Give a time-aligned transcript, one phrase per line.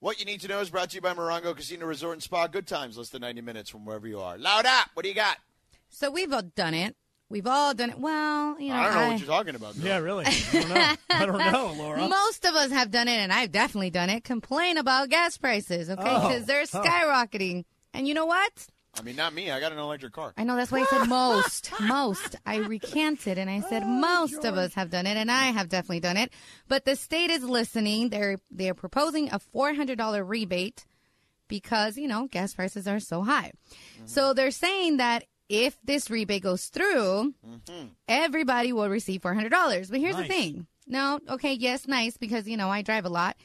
[0.00, 2.46] What you need to know is brought to you by Morongo Casino Resort and Spa.
[2.48, 4.36] Good times, less than 90 minutes from wherever you are.
[4.36, 4.90] Loud up.
[4.94, 5.38] What do you got?
[5.88, 6.94] So we've all done it.
[7.28, 7.98] We've all done it.
[7.98, 9.74] Well, you know, I don't know I- what you're talking about.
[9.74, 9.84] girl.
[9.86, 10.26] Yeah, really.
[10.26, 10.94] I don't know.
[11.10, 12.08] I don't know, Laura.
[12.08, 14.22] Most of us have done it, and I've definitely done it.
[14.22, 16.02] Complain about gas prices, okay?
[16.06, 16.28] Oh.
[16.28, 17.64] Because they're skyrocketing.
[17.94, 18.66] And you know what?
[18.98, 19.50] I mean, not me.
[19.50, 20.32] I got an electric car.
[20.36, 21.70] I know that's why I said most.
[21.80, 22.36] most.
[22.46, 25.68] I recanted and I said Oh, most of us have done it, and I have
[25.68, 26.32] definitely done it.
[26.68, 28.08] But the state is listening.
[28.08, 30.86] They're they're proposing a four hundred dollar rebate
[31.48, 33.52] because you know gas prices are so high.
[33.96, 34.06] Mm-hmm.
[34.06, 37.86] So they're saying that if this rebate goes through, mm-hmm.
[38.08, 39.90] everybody will receive four hundred dollars.
[39.90, 40.28] But here's Nice.
[40.28, 40.66] the thing.
[40.86, 43.36] No, okay, yes, nice because you know I drive a lot,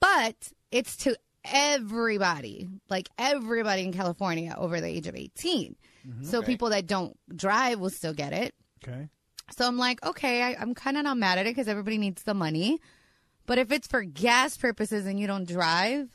[0.00, 5.76] but it's to everybody, like everybody in California over the age of 18.
[6.06, 6.24] Mm-hmm.
[6.24, 8.54] So people that don't drive will still get it.
[8.82, 9.08] Okay.
[9.56, 12.22] So I'm like, okay, I, I'm kind of not mad at it because everybody needs
[12.22, 12.80] the money.
[13.46, 16.08] But if it's for gas purposes and you don't drive,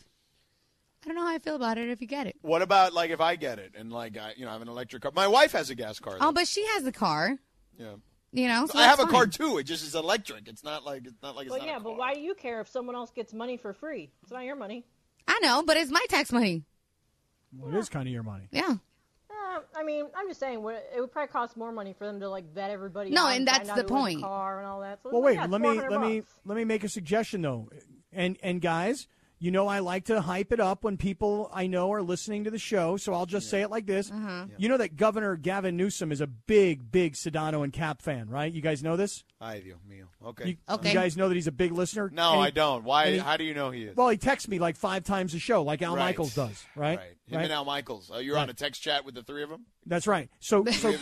[1.03, 2.35] I don't know how I feel about it if you get it.
[2.41, 4.69] What about like if I get it and like I, you know, I have an
[4.69, 5.11] electric car.
[5.15, 6.17] My wife has a gas car.
[6.21, 7.35] Oh, but she has the car,
[7.77, 7.95] yeah.
[8.31, 8.67] you know.
[8.67, 9.57] So I have that's a car too.
[9.57, 10.47] It just is electric.
[10.47, 12.35] It's not like it's not like it's Well, not yeah, a but why do you
[12.35, 14.11] care if someone else gets money for free?
[14.21, 14.85] It's not your money.
[15.27, 16.63] I know, but it's my tax money.
[17.57, 18.47] Well, it is kind of your money.
[18.51, 18.75] Yeah.
[19.29, 20.55] Uh, I mean, I'm just saying,
[20.95, 23.11] it would probably cost more money for them to like vet everybody.
[23.11, 24.21] No, and that's the point.
[24.21, 24.99] Car and all that.
[25.03, 25.35] So, Well, wait.
[25.35, 27.69] yeah, let me 400 let me let me make a suggestion though,
[28.11, 29.07] and and guys,
[29.43, 32.49] you know I like to hype it up when people I know are listening to
[32.49, 32.95] the show.
[32.95, 34.45] So I'll just say it like this: Uh-huh.
[34.57, 38.51] You know that Governor Gavin Newsom is a big, big Sedano and Kap fan, right?
[38.51, 39.25] You guys know this?
[39.41, 40.05] I do, mío.
[40.25, 40.49] Okay.
[40.51, 40.89] You, Okay.
[40.89, 42.09] you guys know that he's a big listener.
[42.13, 42.85] no, he- I don't.
[42.85, 43.11] Why?
[43.11, 43.97] he- how do you know he is?
[43.97, 46.05] Well, he texts me like five times a show, like Al Right.
[46.05, 46.97] Michaels does, right?
[46.99, 47.17] Right.
[47.27, 48.09] Him and Al Michaels.
[48.13, 49.65] Oh, you're on a text chat with the three of them.
[49.85, 50.29] That's right.
[50.39, 50.93] So, so,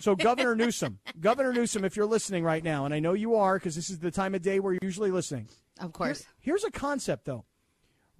[0.00, 3.58] so Governor Newsom, Governor Newsom, if you're listening right now, and I know you are
[3.58, 5.48] because this is the time of day where you're usually listening.
[5.78, 6.24] Of course.
[6.38, 7.44] Here's a concept, though.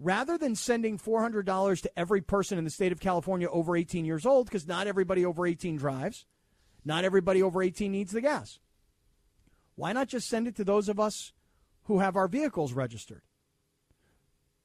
[0.03, 4.25] Rather than sending $400 to every person in the state of California over 18 years
[4.25, 6.25] old, because not everybody over 18 drives,
[6.87, 8.59] not everybody over 18 needs the gas.
[9.77, 11.35] Why not just send it to those of us
[11.85, 13.23] who have our vehicles registered?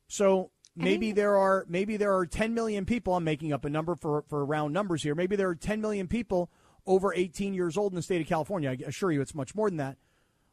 [0.07, 3.15] So maybe there are maybe there are 10 million people.
[3.15, 5.15] I'm making up a number for for round numbers here.
[5.15, 6.49] Maybe there are 10 million people
[6.85, 8.69] over 18 years old in the state of California.
[8.69, 9.97] I assure you, it's much more than that.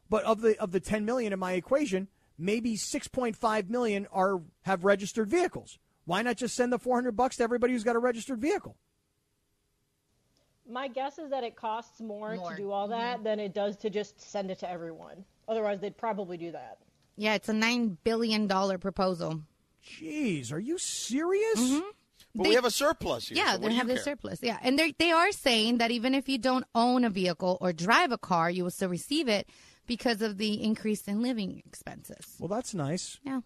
[0.09, 2.07] But of the of the 10 million in my equation,
[2.37, 5.79] maybe 6.5 million are have registered vehicles.
[6.05, 8.75] Why not just send the 400 bucks to everybody who's got a registered vehicle?
[10.69, 12.51] My guess is that it costs more, More.
[12.51, 13.23] to do all that mm-hmm.
[13.23, 15.25] than it does to just send it to everyone.
[15.47, 16.77] Otherwise, they'd probably do that.
[17.17, 19.41] Yeah, it's a $9 billion proposal.
[19.85, 21.59] Jeez, are you serious?
[21.59, 21.87] Mm-hmm.
[22.35, 23.37] But They- we have a surplus here.
[23.37, 24.39] Yeah, so they have the surplus.
[24.41, 27.73] Yeah, and they they are saying that even if you don't own a vehicle or
[27.73, 29.47] drive a car, you will still receive it
[29.87, 32.35] because of the increase in living expenses.
[32.39, 33.19] Well, that's nice.
[33.23, 33.41] Yeah.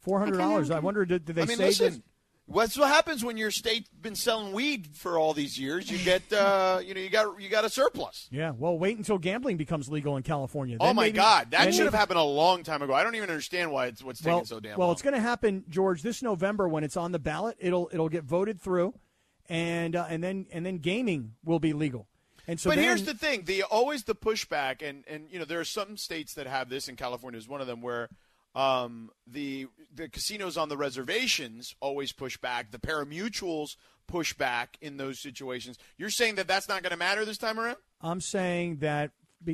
[0.00, 0.70] Four hundred dollars.
[0.70, 1.86] I I, wonder did, did they I mean, say listen.
[1.86, 2.00] this?
[2.46, 5.88] What's what happens when your state's been selling weed for all these years?
[5.88, 8.28] You get, uh, you know, you got you got a surplus.
[8.32, 8.52] Yeah.
[8.58, 10.76] Well, wait until gambling becomes legal in California.
[10.80, 12.92] oh my maybe- God, that should have happened a long time ago.
[12.92, 14.94] I don't even understand why it's what's taking so damn well, long.
[14.94, 17.56] it's going to happen, George, this November when it's on the ballot.
[17.60, 18.94] It'll it'll get voted through,
[19.48, 22.08] and uh, and then and then gaming will be legal.
[22.50, 25.44] And so but then, here's the thing: the always the pushback, and and you know
[25.44, 28.08] there are some states that have this, and California is one of them, where
[28.56, 32.72] um, the the casinos on the reservations always push back.
[32.72, 33.76] The parimutuels
[34.08, 35.78] push back in those situations.
[35.96, 37.76] You're saying that that's not going to matter this time around?
[38.00, 39.12] I'm saying that,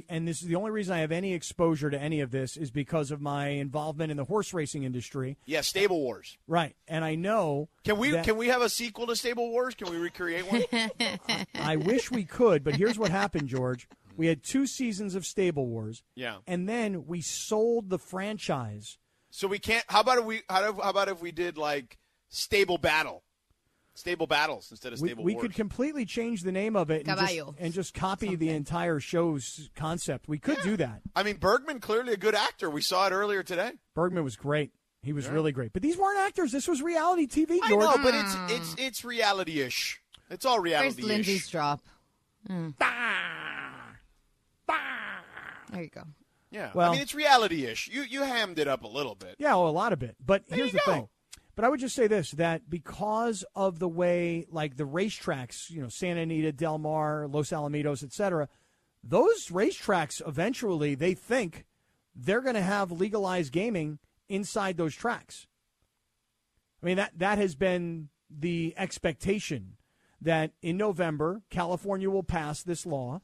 [0.08, 2.70] and this is the only reason I have any exposure to any of this is
[2.70, 5.36] because of my involvement in the horse racing industry.
[5.46, 6.36] Yeah, Stable Wars.
[6.48, 7.68] Right, and I know.
[7.84, 9.74] Can we that- can we have a sequel to Stable Wars?
[9.74, 10.64] Can we recreate one?
[11.54, 13.88] I wish we could, but here's what happened, George.
[14.16, 16.02] We had two seasons of Stable Wars.
[16.14, 16.38] Yeah.
[16.46, 18.98] And then we sold the franchise.
[19.30, 19.84] so we can't.
[19.88, 20.42] How about if we?
[20.48, 21.98] How, how about if we did like
[22.30, 23.22] Stable Battle,
[23.96, 25.42] Stable Battles instead of Stable we Wars?
[25.42, 29.70] could completely change the name of it and just, and just copy the entire show's
[29.74, 30.28] concept.
[30.28, 31.00] We could do that.
[31.14, 32.68] I mean, Bergman clearly a good actor.
[32.68, 33.72] We saw it earlier today.
[33.94, 34.72] Bergman was great.
[35.02, 35.72] He was really great.
[35.72, 36.50] But these weren't actors.
[36.52, 40.02] This was reality TV, I know, but it's it's it's reality-ish.
[40.30, 41.04] It's all reality-ish.
[41.04, 41.80] Lindsay's drop?
[42.48, 42.74] Mm.
[45.72, 46.02] There you go.
[46.50, 46.70] Yeah.
[46.74, 47.88] Well- I mean, it's reality-ish.
[47.88, 49.36] You you hammed it up a little bit.
[49.38, 50.16] Yeah, well, a lot of it.
[50.24, 50.92] But here's you the go.
[50.92, 51.08] thing.
[51.56, 55.80] But I would just say this: that because of the way, like the racetracks, you
[55.80, 58.48] know, Santa Anita, Del Mar, Los Alamitos, et cetera,
[59.02, 61.64] those racetracks eventually they think
[62.14, 63.98] they're going to have legalized gaming
[64.28, 65.46] inside those tracks.
[66.82, 69.76] I mean that that has been the expectation
[70.20, 73.20] that in November California will pass this law,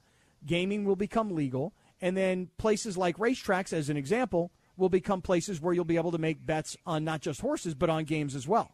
[0.47, 4.53] gaming will become legal, and then places like racetracks, as an example,
[4.83, 7.89] will become places where you'll be able to make bets on not just horses but
[7.89, 8.73] on games as well.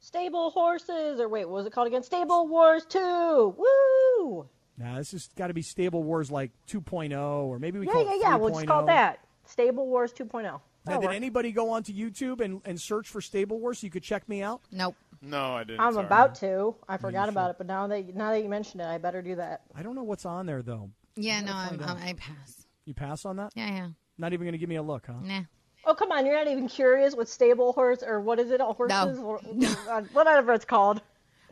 [0.00, 2.02] Stable horses, or wait, what was it called again?
[2.02, 3.54] Stable Wars 2.
[4.18, 4.48] Woo!
[4.78, 8.04] Now this has got to be Stable Wars like 2.0, or maybe we Yeah, call
[8.04, 8.36] yeah, it yeah.
[8.36, 8.86] We'll just call oh.
[8.86, 9.20] that.
[9.44, 10.42] Stable Wars 2.0.
[10.42, 11.16] Now, That'll did work.
[11.16, 14.42] anybody go onto YouTube and, and search for Stable Wars so you could check me
[14.42, 14.62] out?
[14.72, 14.96] Nope.
[15.22, 15.80] No, I didn't.
[15.80, 16.06] I'm sorry.
[16.06, 16.74] about to.
[16.88, 19.36] I forgot about it, but now that now that you mentioned it, I better do
[19.36, 19.62] that.
[19.74, 20.90] I don't know what's on there though.
[21.16, 21.80] Yeah, no, I'm.
[21.82, 22.66] I'm, I pass.
[22.84, 23.52] You pass on that?
[23.54, 23.88] Yeah, yeah.
[24.18, 25.14] Not even going to give me a look, huh?
[25.22, 25.40] Nah.
[25.86, 28.60] Oh come on, you're not even curious what stable horse or what is it?
[28.60, 29.40] All horses, or-
[29.90, 31.02] uh, whatever it's called.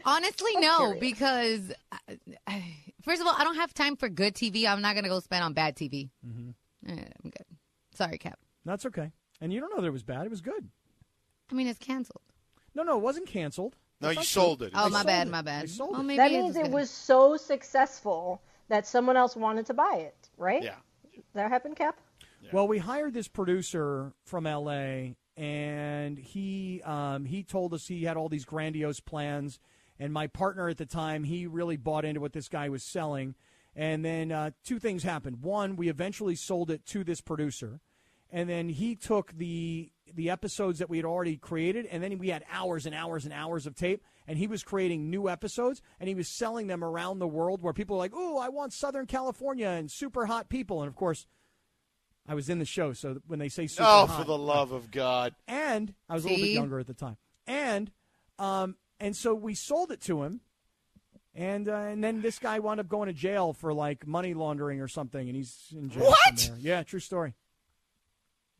[0.04, 1.00] Honestly, no, curious.
[1.00, 2.14] because uh,
[2.46, 4.66] I- first of all, I don't have time for good TV.
[4.66, 6.08] I'm not gonna go spend on bad TV.
[6.26, 6.50] Mm-hmm.
[6.90, 7.46] I'm good.
[7.94, 8.38] Sorry, Kap.
[8.64, 9.12] That's okay.
[9.40, 10.24] And you don't know that it was bad.
[10.24, 10.66] It was good.
[11.50, 12.22] I mean, it's canceled.
[12.74, 13.76] No, no, it wasn't canceled.
[14.00, 14.68] No, That's you sold true.
[14.68, 14.72] it.
[14.74, 15.30] Oh, I my bad, it.
[15.30, 15.68] my I bad.
[15.70, 16.04] sold Well, it.
[16.04, 16.72] maybe That means it good.
[16.72, 20.62] was so successful that someone else wanted to buy it, right?
[20.62, 20.76] Yeah.
[21.34, 21.98] That happened, Kap?
[22.50, 25.16] Well, we hired this producer from L.A.
[25.36, 29.58] and he um, he told us he had all these grandiose plans.
[29.98, 33.34] And my partner at the time, he really bought into what this guy was selling.
[33.74, 35.42] And then uh, two things happened.
[35.42, 37.80] One, we eventually sold it to this producer,
[38.30, 42.28] and then he took the the episodes that we had already created, and then we
[42.28, 46.08] had hours and hours and hours of tape, and he was creating new episodes, and
[46.08, 49.06] he was selling them around the world where people were like, "Oh, I want Southern
[49.06, 51.26] California and super hot people," and of course.
[52.28, 54.72] I was in the show, so when they say super Oh, hot, for the love
[54.72, 55.34] of God!
[55.48, 57.16] and I was a little bit younger at the time,
[57.46, 57.90] and
[58.38, 60.40] um, and so we sold it to him,
[61.34, 64.80] and uh, and then this guy wound up going to jail for like money laundering
[64.80, 66.04] or something, and he's in jail.
[66.10, 66.50] What?
[66.60, 67.34] Yeah, true story.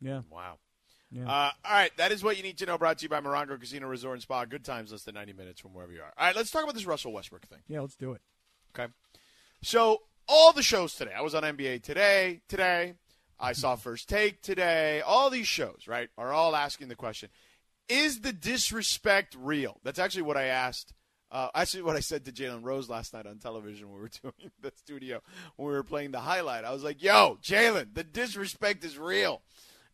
[0.01, 0.57] Yeah, Wow.
[1.09, 1.29] Yeah.
[1.29, 2.75] Uh, all right, that is what you need to know.
[2.77, 4.45] Brought to you by Morongo Casino Resort and Spa.
[4.45, 6.11] Good times, less than ninety minutes from wherever you are.
[6.17, 7.59] All right, let's talk about this Russell Westbrook thing.
[7.67, 7.81] yeah.
[7.81, 8.21] Let's do it.
[8.77, 8.91] Okay.
[9.61, 11.11] So all the shows today.
[11.15, 12.41] I was on NBA today.
[12.47, 12.95] Today,
[13.39, 15.01] I saw First Take today.
[15.01, 17.29] All these shows, right, are all asking the question:
[17.89, 19.79] Is the disrespect real?
[19.83, 20.93] That's actually what I asked.
[21.31, 24.11] Uh, actually, what I said to Jalen Rose last night on television when we were
[24.21, 25.21] doing the studio
[25.55, 26.63] when we were playing the highlight.
[26.63, 29.41] I was like, "Yo, Jalen, the disrespect is real,"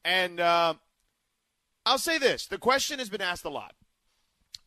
[0.03, 0.73] and uh,
[1.85, 3.73] I'll say this: the question has been asked a lot.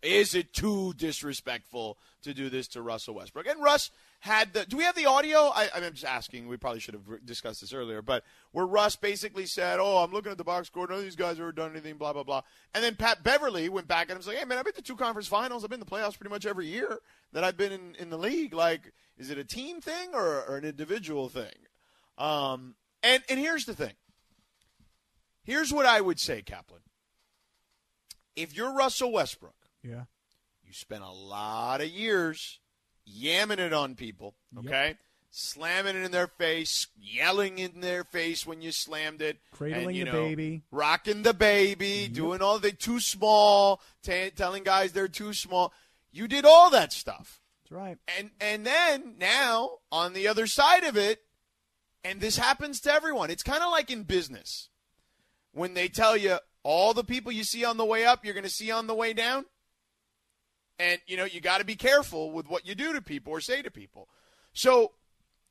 [0.03, 3.47] Is it too disrespectful to do this to Russell Westbrook?
[3.47, 3.91] And Russ
[4.23, 4.65] had the.
[4.65, 5.51] Do we have the audio?
[5.53, 6.47] I, I'm just asking.
[6.47, 8.23] We probably should have discussed this earlier, but
[8.53, 10.87] where Russ basically said, "Oh, I'm looking at the box score.
[10.87, 12.43] None of these guys ever done anything." Blah blah blah.
[12.73, 14.95] And then Pat Beverley went back and was like, "Hey man, I've been to two
[14.95, 15.65] conference finals.
[15.65, 17.01] I've been to the playoffs pretty much every year
[17.33, 18.55] that I've been in, in the league.
[18.55, 21.67] Like, is it a team thing or, or an individual thing?"
[22.17, 23.95] Um, and and here's the thing.
[25.43, 26.83] Here's what I would say, Kaplan.
[28.37, 30.05] If you're Russell Westbrook Yeah.
[30.65, 32.61] you spent a lot of years
[33.07, 34.97] yamming it on people, okay?
[35.31, 39.97] Slamming it in their face, yelling in their face when you slammed it, Cradling and,
[39.97, 40.63] you the know, baby.
[40.71, 45.73] rocking the baby, doing all the too small, t- telling guys they're too small.
[46.13, 47.41] You did all that stuff.
[47.65, 47.97] That's right.
[48.19, 51.23] And and then now on the other side of it,
[52.05, 53.31] and this happens to everyone.
[53.31, 54.69] It's kind of like in business.
[55.53, 58.44] When they tell you all the people you see on the way up, you're going
[58.44, 59.47] to see on the way down.
[60.82, 63.41] And you know, you got to be careful with what you do to people or
[63.41, 64.08] say to people.
[64.53, 64.93] So,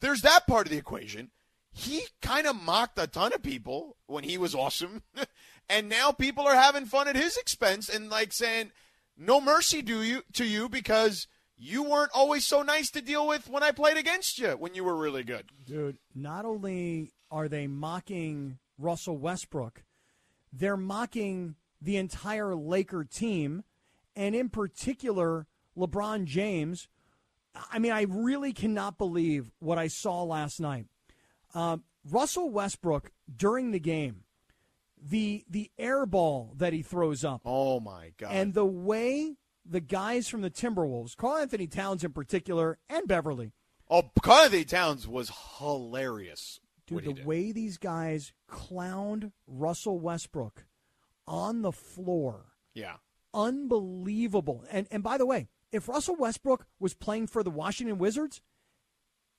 [0.02, 1.32] there's that part of the equation.
[1.72, 5.04] He kind of mocked a ton of people when he was awesome.
[5.70, 8.72] and now people are having fun at his expense and like saying,
[9.18, 13.50] "No mercy do you to you because you weren't always so nice to deal with
[13.50, 17.68] when I played against you when you were really good." Dude, not only are they
[17.68, 19.84] mocking Russell Westbrook,
[20.52, 23.64] they're mocking the entire Laker team,
[24.16, 26.88] and in particular, LeBron James.
[27.72, 30.88] I mean, I really cannot believe what I saw last night.
[31.54, 34.24] Um, Russell Westbrook during the game,
[35.02, 38.32] the the air ball that he throws up, Oh my god.
[38.32, 43.52] and the way the guys from the Timberwolves, Karl-Anthony Towns in particular, and Beverley,
[43.90, 46.60] oh, anthony Towns was hilarious.
[46.88, 50.66] Dude, the way these guys clowned Russell Westbrook
[51.28, 52.96] on the floor, Yeah.
[53.34, 54.64] Unbelievable.
[54.70, 58.42] And and by the way, if Russell Westbrook was playing for the Washington Wizards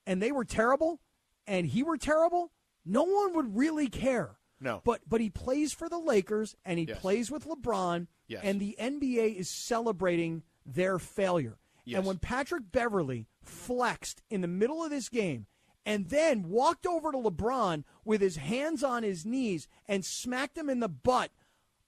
[0.07, 1.01] and they were terrible
[1.47, 2.53] and he were terrible,
[2.85, 4.39] no one would really care.
[4.61, 4.81] No.
[4.85, 7.01] But but he plays for the Lakers and he Yes.
[7.01, 8.41] plays with LeBron Yes.
[8.45, 11.59] and the NBA is celebrating their failure.
[11.85, 11.99] Yes.
[11.99, 15.47] And when Patrick Beverley flexed in the middle of this game
[15.85, 20.71] and then walked over to LeBron with his hands on his knees and smacked him
[20.71, 21.33] in the butt,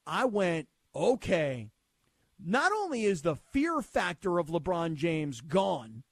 [0.04, 1.70] I went, "Okay.
[2.38, 6.02] Not only is the fear factor of LeBron James gone,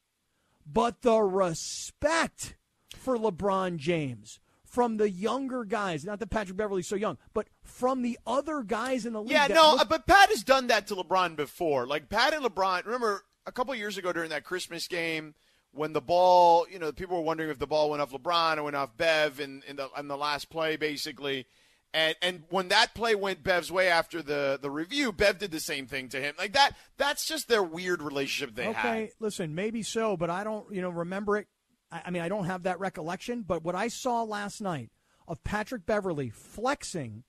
[0.67, 2.57] but the respect
[2.97, 8.01] for LeBron James from the younger guys, not that Patrick Beverley's so young, but from
[8.03, 9.33] the other guys in the league.
[9.33, 11.87] Yeah, no, look- uh, but Pat has done that to LeBron before.
[11.87, 15.35] Like Pat and LeBron, remember a couple years ago during that Christmas game
[15.73, 18.63] when the ball, you know, people were wondering if the ball went off LeBron or
[18.63, 21.47] went off Bev in, in the in the last play, basically.
[21.95, 25.61] And and when that play went Bev's way after the the review, Bev did the
[25.61, 26.35] same thing to him.
[26.39, 26.73] Like that.
[26.97, 29.11] That's just their weird relationship they okay, had.
[29.21, 31.49] listen, maybe so, but I don't, you know, remember it.
[31.91, 33.43] I, I mean, I don't have that recollection.
[33.43, 34.91] But what I saw last night
[35.29, 37.25] of Patrick Beverley flexing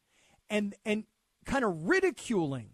[0.50, 1.04] and and
[1.46, 2.70] kind of ridiculing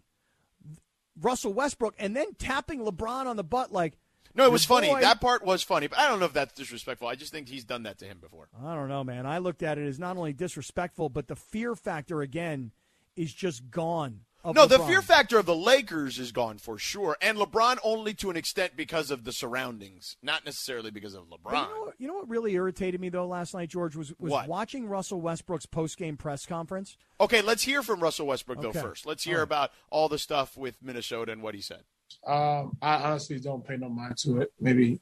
[1.20, 3.94] Russell Westbrook and then tapping LeBron on the butt like.
[4.34, 4.88] No, it was "Your funny.
[4.88, 7.08] boy-" That part was funny, but I don't know if that's disrespectful.
[7.08, 8.48] I just think he's done that to him before.
[8.64, 9.26] I don't know, man.
[9.26, 12.72] I looked at it as not only disrespectful, but the fear factor again
[13.16, 14.20] is just gone.
[14.42, 18.30] No, the fear factor of the Lakers is gone for sure, and LeBron only to
[18.30, 21.52] an extent because of the surroundings, not necessarily because of LeBron.
[21.52, 24.32] You know, what, you know what really irritated me though last night, George, was was
[24.32, 24.48] What?
[24.48, 26.96] watching Russell Westbrook's post game press conference.
[27.20, 29.04] Okay, let's hear from Russell Westbrook though first.
[29.04, 29.44] Let's hear All right.
[29.44, 31.82] about all the stuff with Minnesota and what he said.
[32.26, 34.52] Um, I honestly don't pay no mind to it.
[34.60, 35.00] Maybe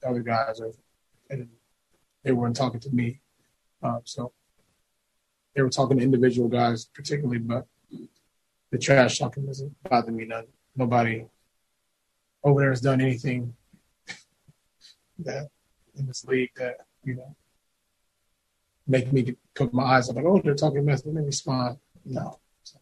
[0.00, 0.72] the other guys are,
[1.30, 1.48] and
[2.22, 3.20] they weren't talking to me.
[3.82, 4.32] Um, so
[5.54, 7.66] they were talking to individual guys, particularly, but
[8.70, 10.46] the trash talking doesn't bother me none.
[10.74, 11.26] Nobody
[12.42, 13.54] over there has done anything
[15.20, 15.48] that
[15.96, 17.36] in this league that, you know,
[18.86, 21.04] make me put my eyes up like, oh, they're talking mess.
[21.04, 21.80] Make me smile.
[22.04, 22.38] No.
[22.64, 22.78] So,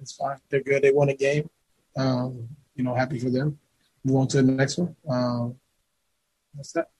[0.00, 0.38] it's fine.
[0.50, 0.82] They're good.
[0.82, 1.48] They won a game.
[1.96, 3.58] Um, you know, happy for them.
[4.04, 4.94] Move on to the next one.
[5.08, 5.56] Um,
[6.54, 6.90] that's that.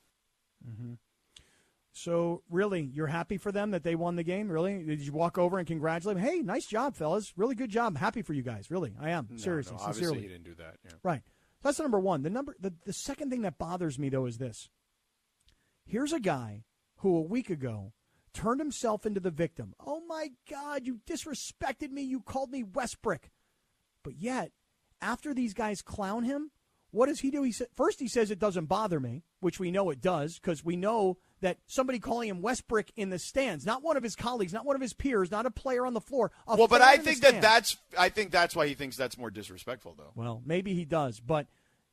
[1.92, 4.50] So really, you're happy for them that they won the game.
[4.50, 6.24] Really, did you walk over and congratulate them?
[6.24, 7.32] Hey, nice job, fellas.
[7.36, 7.86] Really good job.
[7.86, 8.70] I'm happy for you guys.
[8.70, 9.28] Really, I am.
[9.30, 10.22] No, Seriously, no, obviously sincerely.
[10.22, 10.76] he didn't do that.
[10.84, 10.90] Yeah.
[11.02, 11.22] Right.
[11.62, 12.22] That's number one.
[12.22, 14.68] The number the, the second thing that bothers me though is this.
[15.86, 16.64] Here's a guy
[16.96, 17.92] who a week ago
[18.34, 19.72] turned himself into the victim.
[19.84, 22.02] Oh my God, you disrespected me.
[22.02, 23.30] You called me Westbrook.
[24.04, 24.52] But yet,
[25.00, 26.50] after these guys clown him,
[26.90, 27.42] what does he do?
[27.42, 30.64] He said first he says it doesn't bother me, which we know it does, because
[30.64, 34.52] we know that somebody calling him Westbrook in the stands, not one of his colleagues,
[34.52, 36.32] not one of his peers, not a player on the floor.
[36.46, 39.94] Well, but I think that that's I think that's why he thinks that's more disrespectful
[39.98, 40.12] though.
[40.14, 41.48] Well, maybe he does, but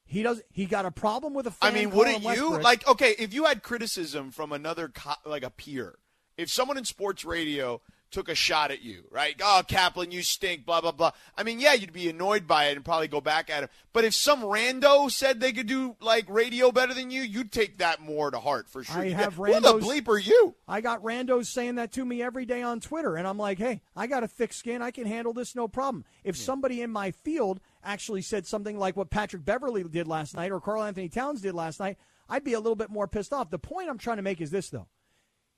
[0.06, 0.42] he does.
[0.52, 1.72] He got a problem with a I fan.
[1.72, 2.88] I mean, wouldn't you like?
[2.88, 5.98] Okay, if you had criticism from another co- like a peer,
[6.38, 7.82] if someone in sports radio
[8.14, 9.36] took a shot at you, right?
[9.44, 11.12] Oh, Kaplan, you stink, blah blah blah.
[11.36, 13.70] I mean, yeah, you'd be annoyed by it and probably go back at him.
[13.92, 17.80] But if some rando said they could do like radio better than you, you'd take
[17.80, 19.02] that more to heart for sure.
[19.02, 20.56] I Yeah, have Who the bleep are you?
[20.68, 23.82] I got randos saying that to me every day on Twitter, and I'm like, hey,
[23.96, 24.82] I got a thick skin.
[24.82, 26.06] I can handle this no problem.
[26.24, 30.52] If somebody in my field actually said something like what Patrick Beverley did last night
[30.52, 31.98] or Karl-Anthony Towns did last night,
[32.30, 33.50] I'd be a little bit more pissed off.
[33.50, 34.88] The point I'm trying to make is this, though.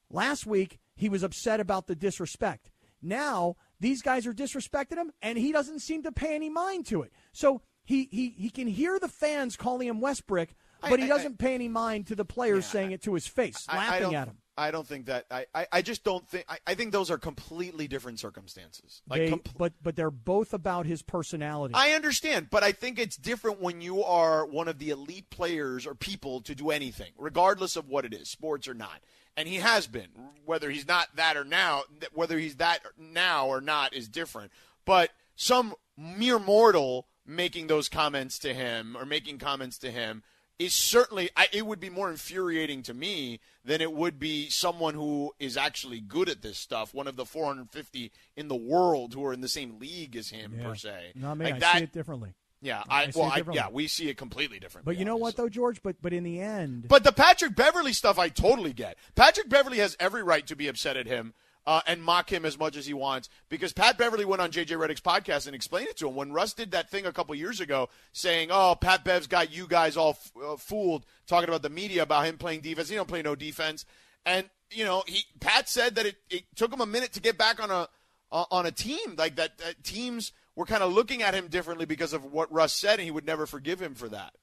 [0.09, 2.71] Last week, he was upset about the disrespect.
[3.01, 7.01] Now, these guys are disrespecting him, and he doesn't seem to pay any mind to
[7.03, 7.11] it.
[7.33, 10.49] So he, he, he can hear the fans calling him Westbrook,
[10.81, 13.65] I- but he doesn't pay any mind to the players saying it to his face,
[13.69, 14.37] I- I laughing at him.
[14.57, 15.25] I don't think that.
[15.29, 16.45] I, I, I just don't think.
[16.47, 19.01] I, I think those are completely different circumstances.
[19.07, 21.73] Like They- com- but but they're both about his personality.
[21.75, 25.85] I understand, but I think it's different when you are one of the elite players
[25.85, 29.01] or people to do anything, regardless of what it is, sports or not.
[29.37, 30.07] And he has been,
[30.45, 31.83] whether he's not that or now,
[32.13, 34.51] whether he's that now or not is different.
[34.85, 40.23] But some mere mortal making those comments to him or making comments to him
[40.57, 44.93] is certainly I, it would be more infuriating to me than it would be someone
[44.93, 49.25] who is actually good at this stuff, one of the 450 in the world who
[49.25, 50.67] are in the same league as him Yeah.
[50.67, 51.11] per se.
[51.15, 52.33] No, man, like I that, see it differently.
[52.61, 54.85] yeah, I I, well, I, yeah, we see it completely different.
[54.85, 55.81] But you know what though, George?
[55.83, 58.97] But but in the end, But the Patrick Beverley stuff, I totally get.
[59.15, 61.33] Patrick Beverley has every right to be upset at him
[61.67, 64.77] uh, and mock him as much as he wants because Pat Beverley went on JJ
[64.77, 67.59] Redick's podcast and explained it to him when Russ did that thing a couple years
[67.59, 71.69] ago, saying, "Oh, Pat Bev's got you guys all f- uh, fooled," talking about the
[71.69, 72.89] media about him playing defense.
[72.89, 73.85] He don't play no defense,
[74.25, 77.37] and you know, he Pat said that it, it took him a minute to get
[77.37, 77.87] back on a
[78.31, 79.57] uh, on a team like that.
[79.59, 83.03] that teams were kind of looking at him differently because of what Russ said, and
[83.05, 84.33] he would never forgive him for that.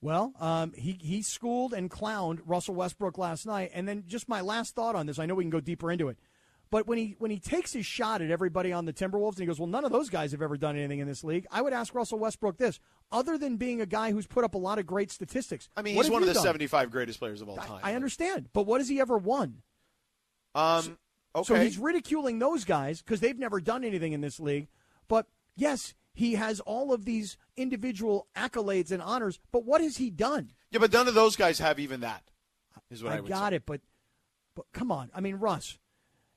[0.00, 4.40] Well, um, he he schooled and clowned Russell Westbrook last night, and then just my
[4.40, 5.18] last thought on this.
[5.18, 6.18] I know we can go deeper into it,
[6.70, 9.46] but when he when he takes his shot at everybody on the Timberwolves and he
[9.46, 11.72] goes, "Well, none of those guys have ever done anything in this league," I would
[11.72, 12.78] ask Russell Westbrook this:
[13.10, 15.96] other than being a guy who's put up a lot of great statistics, I mean,
[15.96, 16.44] he's one of the done?
[16.44, 17.80] 75 greatest players of all time.
[17.82, 19.62] I, I understand, but what has he ever won?
[20.54, 20.98] Um,
[21.34, 21.44] okay.
[21.44, 24.68] So he's ridiculing those guys because they've never done anything in this league.
[25.08, 25.26] But
[25.56, 29.38] yes, he has all of these individual accolades and honors.
[29.52, 30.52] But what has he done?
[30.70, 32.22] yeah, but none of those guys have even that.
[32.90, 33.56] Is what I, I got say.
[33.56, 33.80] it, but
[34.54, 35.10] but come on.
[35.14, 35.78] I mean, Russ,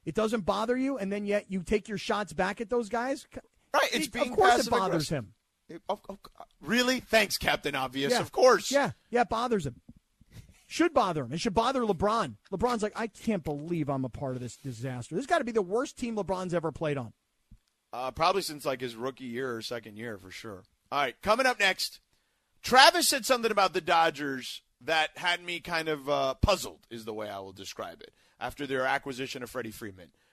[0.05, 3.25] it doesn't bother you, and then yet you take your shots back at those guys.
[3.73, 5.17] Right, it's It- being of course it bothers aggressive.
[5.17, 5.33] him.
[5.69, 6.19] It- of- of-
[6.59, 6.99] really?
[6.99, 8.11] Thanks, Captain Obvious.
[8.11, 8.19] Yeah.
[8.19, 8.69] Of course.
[8.71, 9.79] Yeah, yeah, it bothers him.
[10.67, 11.33] Should bother him.
[11.33, 12.35] It should bother LeBron.
[12.51, 15.15] LeBron's like, I can't believe I'm a part of this disaster.
[15.15, 17.11] This got to be the worst team LeBron's ever played on.
[17.93, 20.63] Uh, probably since like his rookie year or second year for sure.
[20.91, 22.01] All right, coming up next,
[22.61, 27.13] Travis said something about the Dodgers that had me kind of uh, puzzled, is the
[27.13, 30.09] way I will describe it, after their acquisition of Freddie Freeman.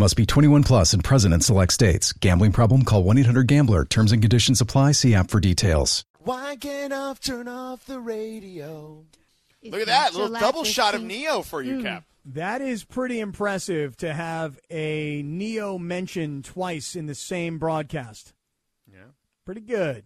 [0.00, 2.14] Must be 21 plus and present in select states.
[2.14, 2.86] Gambling problem?
[2.86, 3.84] Call 1 800 Gambler.
[3.84, 4.92] Terms and conditions apply.
[4.92, 6.06] See app for details.
[6.20, 9.04] Why can't I turn off the radio?
[9.60, 12.04] It's Look at that little July double shot of Neo for you, Kap.
[12.24, 18.32] That is pretty impressive to have a Neo mentioned twice in the same broadcast.
[18.90, 19.00] Yeah,
[19.44, 20.04] Pretty good.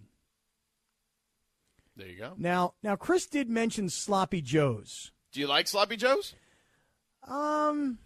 [1.94, 2.32] there you go.
[2.36, 5.12] Now, now Chris did mention sloppy joes.
[5.30, 6.34] Do you like sloppy joes?
[7.28, 7.98] Um,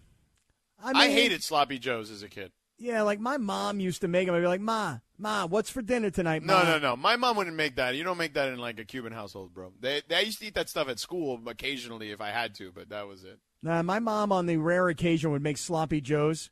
[0.83, 2.53] I, I, hated sloppy joes as a kid.
[2.79, 4.35] Yeah, like my mom used to make them.
[4.37, 6.63] I'd be like, "Ma, ma, what's for dinner tonight?" Ma?
[6.63, 6.97] No, no, no.
[6.97, 7.97] My mom wouldn't make that.
[7.97, 9.73] You don't make that in like a Cuban household, bro.
[9.81, 12.71] They, they I used to eat that stuff at school occasionally if I had to,
[12.71, 13.41] but that was it.
[13.63, 16.51] Nah, my mom on the rare occasion would make sloppy joes,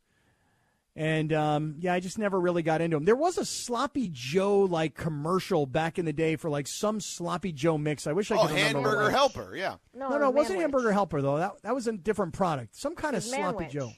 [0.97, 3.05] and um, yeah, I just never really got into them.
[3.05, 7.53] There was a sloppy Joe like commercial back in the day for like some sloppy
[7.53, 8.07] Joe mix.
[8.09, 8.81] I wish I Oh, could remember.
[8.81, 9.77] what it hamburger helper, yeah.
[9.95, 11.37] No, No, it no, it was wasn't hamburger helper though.
[11.37, 12.75] That that was a different product.
[12.75, 13.71] Some kind of sloppy Manwich.
[13.71, 13.93] Joe.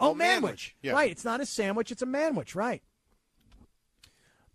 [0.00, 0.40] Oh, Oh, manwich.
[0.42, 0.92] Manwich, yeah.
[0.92, 2.82] Right, it's not a sandwich, it's a manwich, right.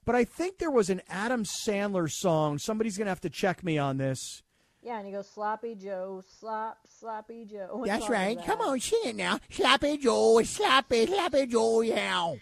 [0.04, 2.60] But I think there was an Adam Sandler song.
[2.60, 4.44] Somebody's going to have to check me on this.
[4.84, 7.70] Yeah, and he goes sloppy Joe, slop, sloppy Joe.
[7.72, 8.38] What That's right.
[8.38, 8.46] that?
[8.46, 9.40] Come on, sing it now.
[9.50, 12.28] Sloppy Joe, sloppy, sloppy Joe, yeah.
[12.28, 12.40] I'm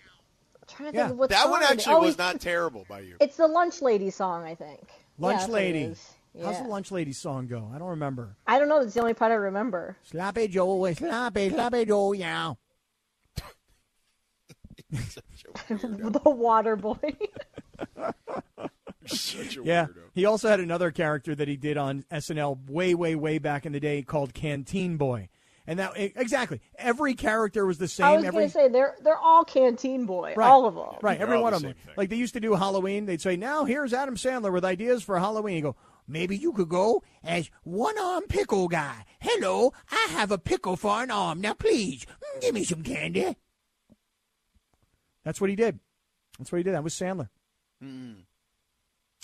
[0.67, 1.03] trying to Yeah.
[1.03, 3.15] think of what That song one actually Oh, was not terrible by you.
[3.21, 4.81] It's the lunch lady song, I think.
[5.17, 5.79] Lunch that's what it Lady.
[5.83, 6.13] is.
[6.43, 7.69] How's the Lunch Lady song go?
[7.73, 8.35] I don't remember.
[8.47, 8.81] I don't know.
[8.81, 9.95] That's the only part I remember.
[10.03, 12.53] Sloppy Joe, sloppy, sloppy Joe, yeah.
[15.69, 16.97] the Water Boy.
[19.63, 19.87] Yeah.
[19.87, 19.95] weirdo.
[20.13, 23.73] He also had another character that he did on SNL way, way, way back in
[23.73, 25.27] the day called Canteen Boy.
[25.67, 28.05] And that exactly every character was the same.
[28.05, 30.47] I was every gonna say they're they're all Canteen Boy, Right.
[30.49, 30.85] all of them.
[31.01, 31.73] Right, They're every one the of them.
[31.73, 31.93] thing.
[31.97, 35.17] Like they used to do Halloween, they'd say, "Now here's Adam Sandler with ideas for
[35.19, 35.75] Halloween." You go,
[36.07, 39.05] "Maybe you could go as one-arm pickle guy.
[39.21, 41.39] Hello, I have a pickle for an arm.
[41.41, 43.35] Now please, mm, give me some candy."
[45.23, 45.79] That's what he did.
[46.37, 46.73] That's what he did.
[46.73, 47.29] That was Sandler.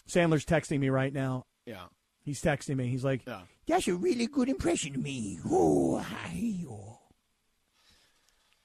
[0.07, 1.45] Sandler's texting me right now.
[1.65, 1.85] Yeah.
[2.23, 2.87] He's texting me.
[2.87, 3.41] He's like, Yeah.
[3.67, 6.99] "That's a really good impression of me." Oh, hi, oh.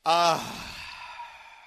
[0.04, 0.44] Uh,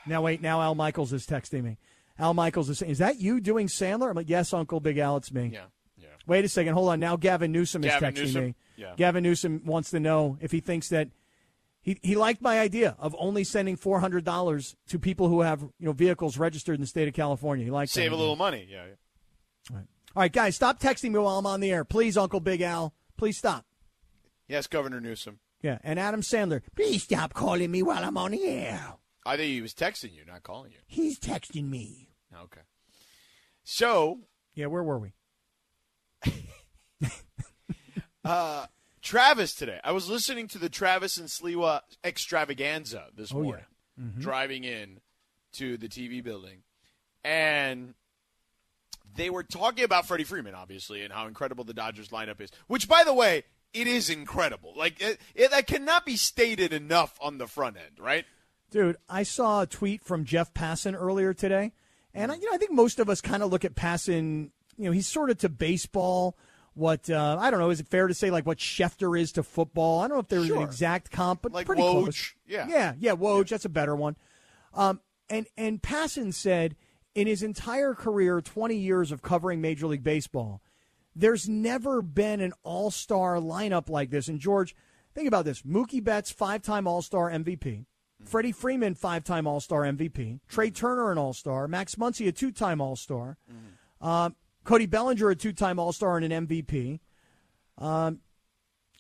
[0.06, 1.77] Now wait, now Al Michaels is texting me.
[2.19, 5.17] Al Michaels is saying, "Is that you doing Sandler?" I'm like, "Yes, Uncle Big Al,
[5.17, 5.65] it's me." yeah.
[5.97, 6.08] Yeah.
[6.27, 6.99] Wait a second, hold on.
[6.99, 8.43] Now Gavin Newsom is texting Newsom?
[8.45, 8.56] me.
[8.75, 8.93] Yeah.
[8.95, 11.10] Gavin Newsom wants to know if he thinks that
[11.88, 15.62] he he liked my idea of only sending four hundred dollars to people who have
[15.62, 17.63] you know vehicles registered in the state of California.
[17.63, 18.67] He that Save a little money.
[18.69, 18.84] Yeah.
[19.71, 19.78] yeah.
[20.13, 22.93] All right, guys, stop texting me while I'm on the air, please, Uncle Big Al.
[23.15, 23.65] Please stop.
[24.50, 25.39] Yes, Governor Newsom.
[25.62, 28.95] Yeah, and Adam Sandler, please stop calling me while I'm on the air.
[29.26, 30.80] I think he was texting you, not calling you.
[30.88, 32.10] He's texting me.
[32.43, 32.62] Okay.
[33.63, 34.19] So,
[34.56, 35.13] Yeah, where were we?
[38.26, 38.65] uh,
[39.08, 39.80] Travis today.
[39.86, 43.43] I was listening to the Travis and Sliwa extravaganza this Oh, yeah.
[43.43, 43.65] morning,
[44.00, 44.20] mm-hmm.
[44.20, 45.00] driving in
[45.54, 46.63] to the TV building,
[47.24, 47.93] and
[49.15, 52.52] they were talking about Freddie Freeman, obviously, and how incredible the Dodgers lineup is.
[52.67, 53.43] Which, by the way,
[53.74, 54.74] it is incredible.
[54.76, 58.26] Like it, it, that cannot be stated enough on the front end, right?
[58.72, 61.72] Dude, I saw a tweet from Jeff Passan earlier today,
[62.13, 64.50] and I, you know I think most of us kind of look at Passan.
[64.78, 66.38] You know, he's sort of to baseball
[66.78, 67.70] what uh, I don't know.
[67.70, 70.00] Is it fair to say like what Schefter is to football?
[70.00, 70.58] I don't know if there's Sure.
[70.58, 72.34] an exact comp, but Like pretty Woj, close.
[72.48, 72.68] yeah.
[72.70, 73.13] yeah, yeah.
[73.13, 74.16] Woj, that's a better one.
[74.74, 76.76] Um, and and Passan said
[77.16, 80.62] in his entire career, 20 years of covering Major League Baseball,
[81.16, 84.28] there's never been an All Star lineup like this.
[84.28, 84.76] And George,
[85.16, 87.86] think about this: Mookie Betts, five-time All Star MVP.
[88.24, 90.40] Freddie Freeman, five-time All Star MVP.
[90.48, 91.68] Trea Turner, an All Star.
[91.68, 93.38] Max Muncy, a two-time All Star.
[94.02, 94.36] Um,
[94.67, 96.99] Cody Bellinger, a two-time All Star and an MVP.
[97.77, 98.19] Um,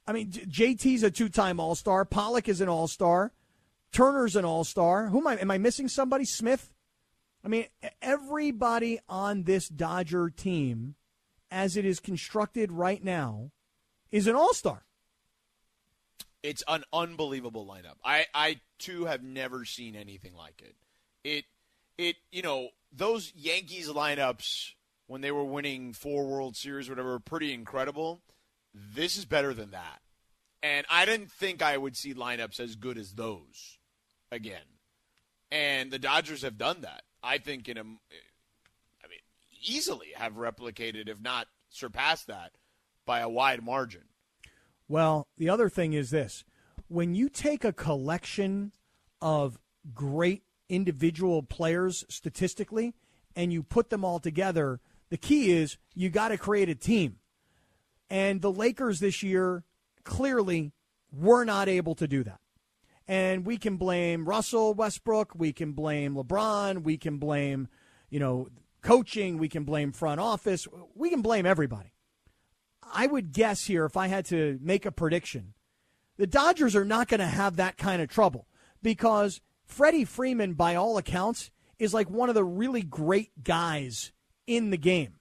[0.07, 2.05] I mean, JT's a two-time All Star.
[2.05, 3.33] Pollock is an All Star.
[3.91, 5.09] Turner's an All Star.
[5.09, 5.35] Who am I?
[5.35, 6.23] Am I missing somebody?
[6.23, 6.73] Smith.
[7.43, 7.65] I mean,
[8.01, 10.95] everybody on this Dodger team,
[11.51, 13.51] as it is constructed right now,
[14.09, 14.85] is an All Star.
[16.43, 17.97] It's an unbelievable lineup.
[18.05, 20.75] I, I too have never seen anything like it.
[21.25, 21.43] It
[21.97, 24.75] it you know those Yankees lineups
[25.07, 28.21] when they were winning four World Series, whatever, pretty incredible.
[28.73, 30.01] This is better than that,
[30.61, 33.79] and I didn't think I would see lineups as good as those
[34.31, 34.61] again.
[35.49, 37.03] And the Dodgers have done that.
[37.23, 39.19] I think in a, I mean,
[39.65, 42.51] easily have replicated, if not surpassed that,
[43.05, 44.03] by a wide margin.
[44.87, 46.43] Well, the other thing is this
[46.87, 48.71] when you take a collection
[49.21, 49.59] of
[49.93, 52.93] great individual players statistically
[53.35, 57.17] and you put them all together, the key is you got to create a team.
[58.09, 59.63] And the Lakers this year
[60.03, 60.73] clearly
[61.11, 62.39] were not able to do that.
[63.07, 67.69] And we can blame Russell Westbrook, we can blame LeBron, we can blame,
[68.09, 68.49] you know,
[68.81, 71.93] coaching, we can blame front office, we can blame everybody.
[72.83, 75.53] I would guess here, if I had to make a prediction,
[76.17, 78.47] the Dodgers are not going to have that kind of trouble
[78.81, 84.11] because Freddie Freeman, by all accounts, is like one of the really great guys
[84.47, 85.15] in the game.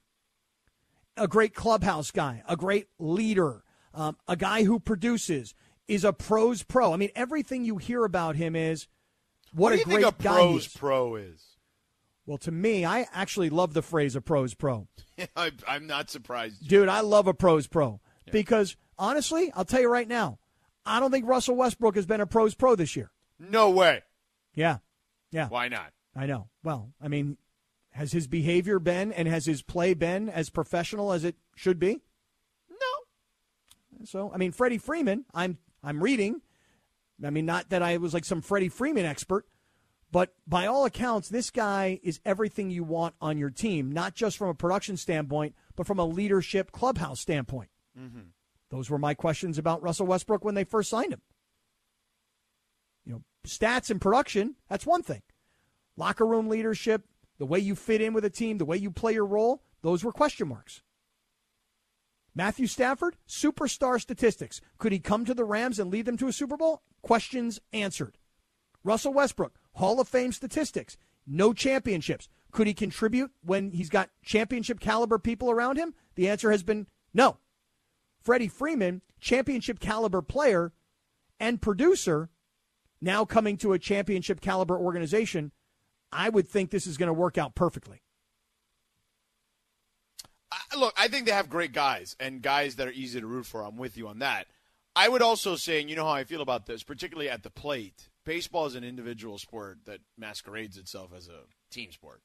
[1.15, 3.63] A great clubhouse guy, a great leader,
[3.93, 5.53] um, a guy who produces,
[5.87, 6.93] is a pros pro.
[6.93, 8.87] I mean, everything you hear about him is
[9.51, 11.43] what, What, do a you great think a pros pro is?
[12.25, 14.87] Well, to me, I actually love the phrase a pros pro.
[15.35, 16.67] I, I'm not surprised.
[16.67, 20.37] Dude, I love a pros pro because honestly, I'll tell you right now,
[20.85, 23.11] I don't think Russell Westbrook has been a pros pro this year.
[23.39, 24.03] No way.
[24.53, 24.77] Yeah.
[25.31, 25.47] Yeah.
[25.47, 25.93] Why not?
[26.15, 26.49] I know.
[26.63, 27.37] Well, I mean,
[27.97, 31.99] has his behavior been and has his play been as professional as it should be?
[32.69, 34.05] No.
[34.05, 36.41] So, I mean, Freddie Freeman, I'm I'm reading.
[37.25, 39.47] I mean, not that I was like some Freddie Freeman expert,
[40.11, 44.37] but by all accounts, this guy is everything you want on your team, not just
[44.37, 47.71] from a production standpoint, but from a leadership clubhouse standpoint.
[47.99, 48.29] Mm-hmm.
[48.69, 51.21] Those were my questions about Russell Westbrook when they first signed him.
[53.05, 55.23] You know, stats and production, that's one thing.
[55.95, 57.03] Locker room leadership,
[57.39, 60.03] the way you fit in with a team, the way you play your role, those
[60.03, 60.81] were question marks.
[62.35, 64.61] Matthew Stafford, superstar statistics.
[64.77, 66.83] Could he come to the Rams and lead them to a Super Bowl?
[67.01, 68.17] Questions answered.
[68.83, 70.97] Russell Westbrook, Hall of Fame statistics.
[71.25, 72.29] No championships.
[72.51, 75.93] Could he contribute when he's got championship caliber people around him?
[76.15, 77.37] The answer has been no.
[78.21, 80.73] Freddie Freeman, championship caliber player
[81.39, 82.29] and producer,
[83.01, 85.51] now coming to a championship caliber organization.
[86.11, 88.01] I would think this is going to work out perfectly.
[90.77, 93.63] Look, I think they have great guys and guys that are easy to root for.
[93.63, 94.47] I'm with you on that.
[94.95, 97.49] I would also say, and you know how I feel about this, particularly at the
[97.49, 98.09] plate.
[98.25, 102.21] Baseball is an individual sport that masquerades itself as a team sport.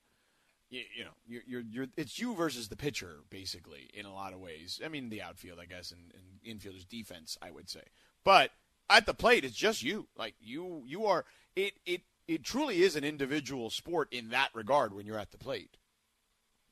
[0.70, 4.32] You, you know, you're, you're, you're, it's you versus the pitcher, basically, in a lot
[4.32, 4.80] of ways.
[4.84, 7.82] I mean, the outfield, I guess, and, and infielders defense, I would say.
[8.24, 8.52] But
[8.88, 10.08] at the plate, it's just you.
[10.16, 11.26] Like you, you are.
[11.54, 15.38] It, it, it truly is an individual sport in that regard when you're at the
[15.38, 15.76] plate.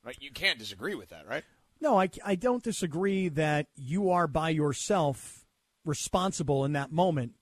[0.04, 0.16] Right?
[0.20, 1.44] You can't disagree with that, right?
[1.80, 5.46] No, I, I don't disagree that you are by yourself
[5.84, 7.32] responsible in that moment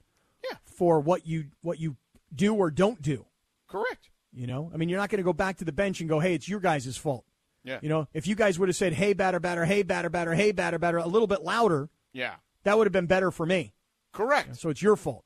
[0.48, 0.56] Yeah.
[0.64, 1.96] for what you what you
[2.34, 3.26] do or don't do.
[3.68, 4.10] Correct.
[4.32, 6.20] You know, I mean, you're not going to go back to the bench and go,
[6.20, 7.24] "Hey, it's your guys' fault."
[7.64, 7.78] Yeah.
[7.82, 10.52] You know, if you guys would have said, "Hey, batter, batter, hey, batter, batter, hey,
[10.52, 12.36] batter, batter," a little bit louder, Yeah.
[12.64, 13.74] that would have been better for me.
[14.12, 14.56] Correct.
[14.56, 15.24] So it's your fault.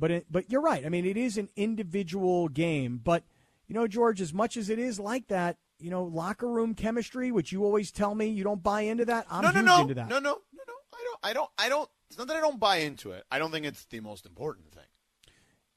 [0.00, 0.84] But it, but you're right.
[0.84, 2.98] I mean, it is an individual game.
[3.04, 3.22] But
[3.68, 7.30] you know, George, as much as it is like that, you know, locker room chemistry,
[7.30, 9.26] which you always tell me you don't buy into that.
[9.30, 10.08] I'm no, no, no, into that.
[10.08, 10.74] no, no, no, no.
[10.94, 11.18] I don't.
[11.22, 11.50] I don't.
[11.58, 11.90] I don't.
[12.08, 13.24] It's not that I don't buy into it.
[13.30, 14.82] I don't think it's the most important thing.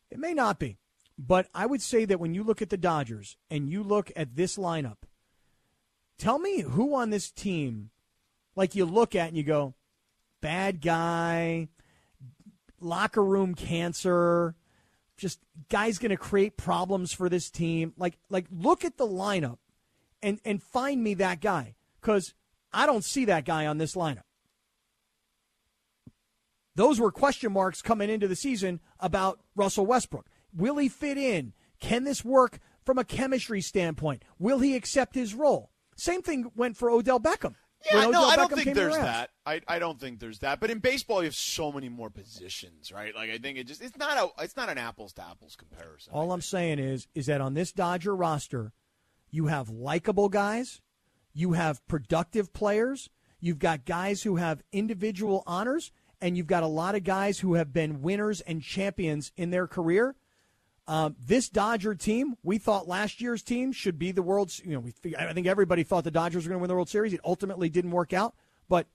[0.09, 0.77] It may not be,
[1.17, 4.35] but I would say that when you look at the Dodgers and you look at
[4.35, 4.97] this lineup,
[6.17, 7.89] tell me who on this team,
[8.55, 9.75] like you look at and you go,
[10.39, 11.69] bad guy,
[12.83, 14.55] locker room cancer,
[15.17, 17.93] just guy's going to create problems for this team.
[17.97, 19.57] Like, like look at the lineup
[20.21, 22.33] and and find me that guy because
[22.71, 24.23] I don't see that guy on this lineup.
[26.75, 30.27] Those were question marks coming into the season about Russell Westbrook.
[30.55, 31.53] Will he fit in?
[31.79, 34.23] Can this work from a chemistry standpoint?
[34.39, 35.69] Will he accept his role?
[35.95, 37.55] Same thing went for Odell Beckham.
[37.91, 39.31] Yeah, no, I don't Beckham think there's that.
[39.45, 40.59] I, I don't think there's that.
[40.59, 43.13] But in baseball, you have so many more positions, right?
[43.13, 46.13] Like I think it just it's not a it's not an apples to apples comparison.
[46.13, 48.71] All I'm saying is is that on this Dodger roster,
[49.31, 50.81] you have likable guys,
[51.33, 55.91] you have productive players, you've got guys who have individual honors,
[56.21, 59.67] and you've got a lot of guys who have been winners and champions in their
[59.67, 60.15] career.
[60.85, 64.61] Um, this Dodger team, we thought last year's team should be the world's.
[64.65, 66.89] You know, we, I think everybody thought the Dodgers were going to win the World
[66.89, 67.13] Series.
[67.13, 68.35] It ultimately didn't work out,
[68.67, 68.87] but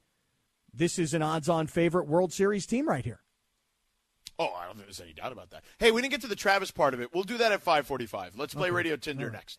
[0.72, 3.20] this is an odds-on favorite World Series team right here.
[4.38, 5.64] Oh, I don't think there's any doubt about that.
[5.79, 7.12] Hey, we didn't get to the Travis part of it.
[7.12, 8.33] We'll do that at 5:45.
[8.37, 8.77] Let's play okay.
[8.77, 9.33] Radio Tinder right.
[9.33, 9.59] next.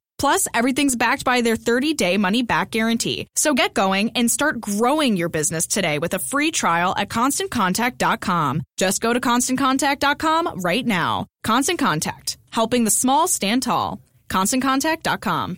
[0.21, 3.25] Plus, everything's backed by their 30 day money back guarantee.
[3.35, 8.61] So get going and start growing your business today with a free trial at constantcontact.com.
[8.77, 11.25] Just go to constantcontact.com right now.
[11.43, 13.99] Constant Contact, helping the small stand tall.
[14.29, 15.57] ConstantContact.com.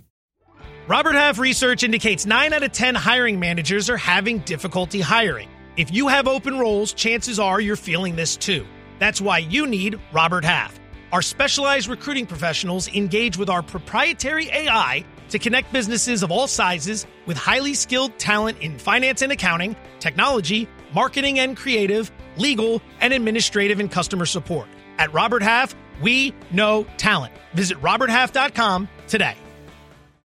[0.87, 5.49] Robert Half research indicates 9 out of 10 hiring managers are having difficulty hiring.
[5.75, 8.65] If you have open roles, chances are you're feeling this too.
[8.97, 10.79] That's why you need Robert Half.
[11.13, 17.05] Our specialized recruiting professionals engage with our proprietary AI to connect businesses of all sizes
[17.27, 23.79] with highly skilled talent in finance and accounting, technology, marketing and creative, legal, and administrative
[23.79, 24.67] and customer support.
[24.97, 27.31] At Robert Half, we know talent.
[27.53, 29.35] Visit RobertHalf.com today.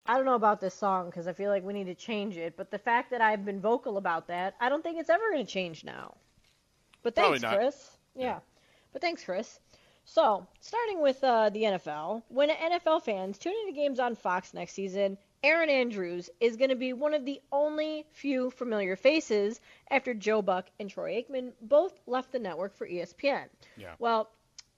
[0.05, 2.55] I don't know about this song because I feel like we need to change it,
[2.55, 5.45] but the fact that I've been vocal about that, I don't think it's ever going
[5.45, 6.15] to change now.
[7.03, 7.91] But thanks, Chris.
[8.15, 8.39] Yeah.
[8.93, 9.59] But thanks, Chris.
[10.09, 14.71] So, starting with uh, the NFL, when NFL fans tune into games on Fox next
[14.71, 19.59] season, Erin Andrews is going to be one of the only few familiar faces
[19.91, 23.49] after Joe Buck and Troy Aikman both left the network for ESPN.
[23.75, 23.95] Yeah.
[23.99, 24.29] Well,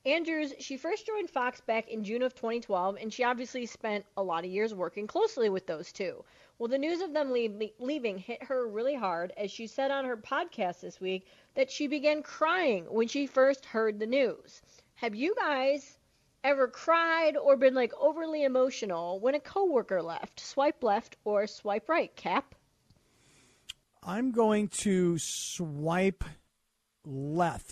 [0.03, 4.23] Andrews, she first joined Fox back in June of 2012, and she obviously spent a
[4.23, 6.25] lot of years working closely with those two.
[6.57, 10.05] Well, the news of them leave, leaving hit her really hard, as she said on
[10.05, 14.63] her podcast this week that she began crying when she first heard the news.
[15.01, 15.97] Have you guys
[16.43, 20.41] ever cried or been like overly emotional when a coworker left?
[20.41, 22.53] Swipe left or swipe right, Kap?
[24.03, 26.25] I'm going to swipe
[27.05, 27.71] left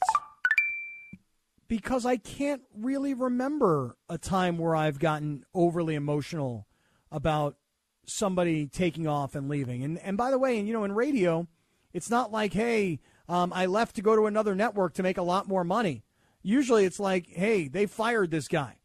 [1.68, 6.66] because I can't really remember a time where I've gotten overly emotional
[7.12, 7.58] about
[8.06, 9.84] somebody taking off and leaving.
[9.84, 11.46] And and by the way, and you know, in radio,
[11.92, 15.24] it's not like, hey, um, I left to go to another network to make a
[15.24, 16.06] lot more money
[16.42, 18.76] usually it's like, hey, they fired this guy,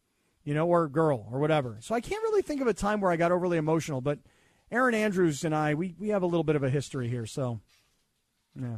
[0.44, 1.78] you know, or girl or whatever.
[1.80, 4.18] So I can't really think of a time where I got overly emotional, but
[4.70, 7.26] Erin Andrews and I, we, we have a little bit of a history here.
[7.26, 7.60] So,
[8.58, 8.76] yeah.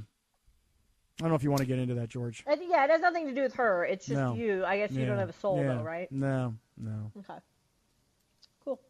[1.21, 2.43] I don't know if you want to get into that, George.
[2.45, 3.85] I think, yeah, it has nothing to do with her.
[3.85, 4.35] It's just no.
[4.35, 4.65] you.
[4.65, 5.07] I guess you yeah.
[5.07, 5.75] don't have a soul, yeah.
[5.75, 6.11] though, right?
[6.11, 7.13] No, no.
[7.17, 7.39] Okay.
[8.65, 8.81] Cool.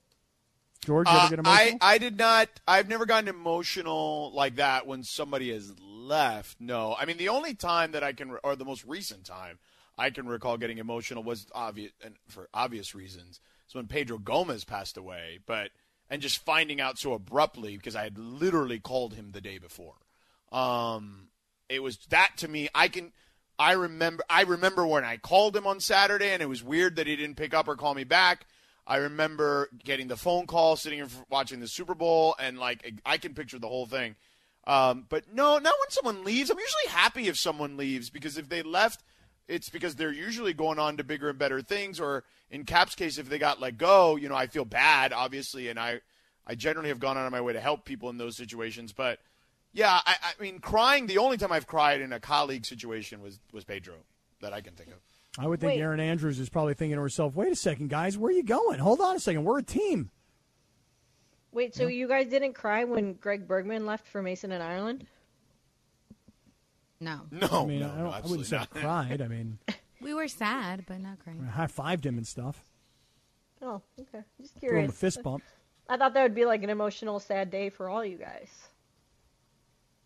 [0.87, 1.79] George, you ever uh, get emotional?
[1.83, 2.49] I, I did not.
[2.67, 6.63] I've never gotten emotional like that when somebody has left.
[6.63, 6.97] No.
[6.99, 9.59] I mean, the only time that I can, or the most recent time
[9.97, 13.41] I can recall getting emotional was obvious and for obvious reasons.
[13.67, 15.71] So when Pedro Gomez passed away, but
[16.11, 19.95] and just finding out so abruptly because I had literally called him the day before.
[20.53, 21.29] Um,
[21.69, 22.69] it was that to me.
[22.75, 23.13] I can.
[23.59, 24.23] I remember.
[24.29, 27.37] I remember when I called him on Saturday, and it was weird that he didn't
[27.37, 28.47] pick up or call me back.
[28.87, 33.19] I remember getting the phone call, sitting and watching the Super Bowl, and like I
[33.19, 34.17] can picture the whole thing.
[34.67, 36.51] Um, but no, not when someone leaves.
[36.51, 39.03] I'm usually happy if someone leaves because if they left
[39.49, 42.01] it's because they're usually going on to bigger and better things.
[42.01, 45.69] Or in Kap's case, if they got let go, you know, I feel bad, obviously,
[45.69, 46.01] and I,
[46.47, 48.93] I generally have gone out of my way to help people in those situations.
[48.93, 49.19] But
[49.73, 51.07] yeah, I, I mean, crying.
[51.07, 53.95] The only time I've cried in a colleague situation was was Pedro.
[54.41, 55.01] that I can think of.
[55.37, 55.81] I would think Wait.
[55.81, 58.79] Erin Andrews is probably thinking to herself, "Wait a second, guys, where are you going?
[58.79, 60.11] Hold on a second, we're a team."
[61.51, 65.07] Wait, so you guys didn't cry when Greg Bergman left for Mason and Ireland?
[67.01, 67.21] No.
[67.31, 68.71] No, I mean, no, I, no, I wouldn't say not.
[68.71, 69.21] cried.
[69.21, 69.59] I mean,
[70.01, 71.45] we were sad, but not crying.
[71.47, 72.63] I high fived him and stuff.
[73.63, 74.23] Oh, okay.
[74.41, 74.91] Just Threw him curious.
[74.91, 75.43] a fist bump.
[75.89, 78.49] I thought that would be like an emotional, sad day for all you guys.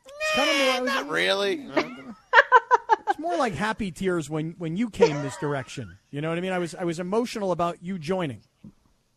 [0.06, 0.74] It's kind of more.
[0.74, 1.68] I was, Not really.
[3.08, 5.98] it's more like happy tears when when you came this direction.
[6.10, 6.52] You know what I mean?
[6.52, 8.40] I was I was emotional about you joining.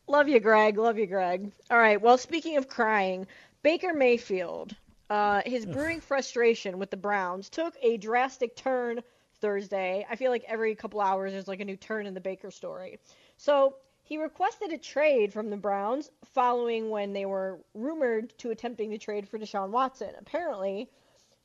[0.08, 0.78] Love you, Greg.
[0.78, 1.52] Love you, Greg.
[1.70, 2.02] All right.
[2.02, 3.28] Well, speaking of crying,
[3.64, 4.76] Baker Mayfield,
[5.12, 9.02] uh, his brewing frustration with the Browns took a drastic turn
[9.42, 10.06] Thursday.
[10.10, 12.98] I feel like every couple hours there's like a new turn in the Baker story.
[13.36, 18.90] So he requested a trade from the Browns following when they were rumored to attempting
[18.92, 20.14] to trade for Deshaun Watson.
[20.18, 20.90] Apparently,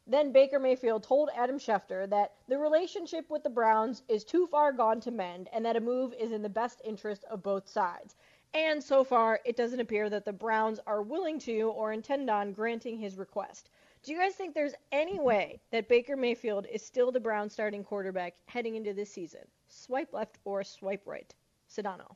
[0.06, 4.70] then Baker Mayfield told Adam Schefter that the relationship with the Browns is too far
[4.70, 8.14] gone to mend and that a move is in the best interest of both sides.
[8.54, 12.52] And so far, it doesn't appear that the Browns are willing to or intend on
[12.52, 13.70] granting his request.
[14.02, 17.84] Do you guys think there's any way that Baker Mayfield is still the Browns starting
[17.84, 19.40] quarterback heading into this season?
[19.68, 21.34] Swipe left or swipe right?
[21.68, 22.14] Sedano.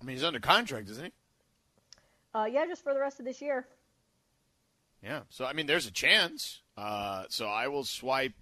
[0.00, 1.12] I mean, he's under contract, isn't he?
[2.34, 3.66] Uh, yeah, just for the rest of this year.
[5.02, 5.20] Yeah.
[5.30, 6.60] So I mean, there's a chance.
[6.76, 8.34] Uh, so I will swipe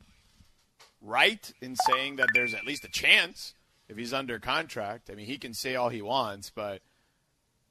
[1.00, 3.54] right in saying that there's at least a chance
[3.88, 5.10] if he's under contract.
[5.10, 6.82] I mean, he can say all he wants, but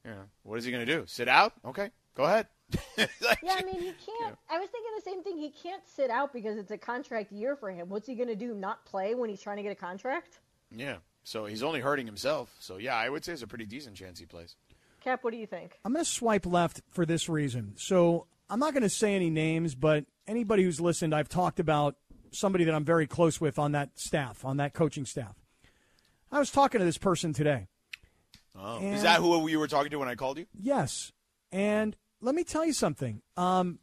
[0.04, 1.04] you know, what is he going to do?
[1.08, 1.54] Sit out?
[1.66, 2.48] Okay, go ahead.
[2.98, 4.38] like, yeah, I mean, he can't.
[4.50, 5.38] I was thinking the same thing.
[5.38, 7.90] He can't sit out because it's a contract year for him.
[7.90, 8.54] What's he going to do?
[8.54, 10.40] Not play when he's trying to get a contract?
[10.72, 10.98] Yeah.
[11.24, 12.56] So he's only hurting himself.
[12.60, 14.56] So yeah, I would say it's a pretty decent chance he plays.
[15.02, 15.78] Kap, what do you think?
[15.86, 17.74] I'm going to swipe left for this reason.
[17.78, 21.96] So I'm not going to say any names, but anybody who's listened, I've talked about
[22.32, 25.36] somebody that I'm very close with on that staff, on that coaching staff.
[26.32, 27.68] I was talking to this person today.
[28.58, 30.46] Oh, is that who you were talking to when I called you?
[30.60, 31.12] Yes.
[31.52, 33.22] And let me tell you something.
[33.36, 33.80] Um,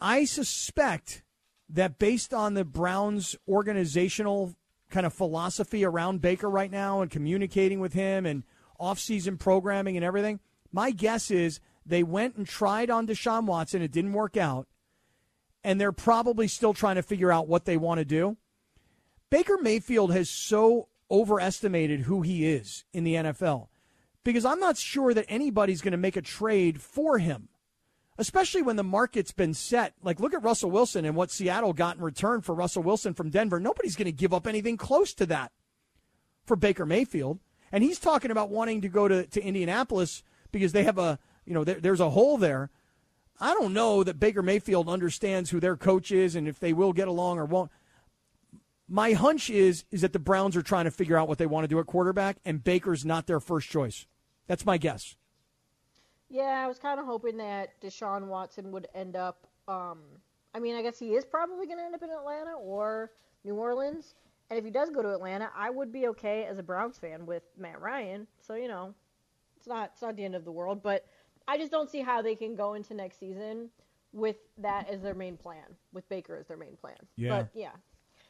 [0.00, 1.22] I suspect
[1.68, 4.54] that based on the Browns' organizational
[4.90, 8.44] kind of philosophy around Baker right now and communicating with him and
[8.80, 10.40] offseason programming and everything,
[10.72, 13.82] my guess is they went and tried on Deshaun Watson.
[13.82, 14.66] It didn't work out.
[15.64, 18.36] And they're probably still trying to figure out what they want to do.
[19.30, 23.68] Baker Mayfield has so overestimated who he is in the NFL
[24.24, 27.48] because I'm not sure that anybody's going to make a trade for him,
[28.18, 29.94] especially when the market's been set.
[30.02, 33.30] Like, look at Russell Wilson and what Seattle got in return for Russell Wilson from
[33.30, 33.60] Denver.
[33.60, 35.52] Nobody's going to give up anything close to that
[36.44, 37.38] for Baker Mayfield.
[37.70, 41.54] And he's talking about wanting to go to, to Indianapolis because they have a, you
[41.54, 42.70] know, there, there's a hole there.
[43.38, 46.92] I don't know that Baker Mayfield understands who their coach is and if they will
[46.92, 47.70] get along or won't
[48.88, 51.64] my hunch is is that the Browns are trying to figure out what they want
[51.64, 54.06] to do at quarterback, and Baker's not their first choice.
[54.46, 55.16] That's my guess.
[56.28, 59.46] Yeah, I was kind of hoping that Deshaun Watson would end up.
[59.68, 60.00] Um,
[60.54, 63.12] I mean, I guess he is probably going to end up in Atlanta or
[63.44, 64.14] New Orleans.
[64.48, 67.26] And if he does go to Atlanta, I would be okay as a Browns fan
[67.26, 68.26] with Matt Ryan.
[68.40, 68.94] So you know,
[69.56, 70.82] it's not it's not the end of the world.
[70.82, 71.06] But
[71.48, 73.70] I just don't see how they can go into next season
[74.12, 76.96] with that as their main plan, with Baker as their main plan.
[77.16, 77.28] Yeah.
[77.30, 77.72] But yeah,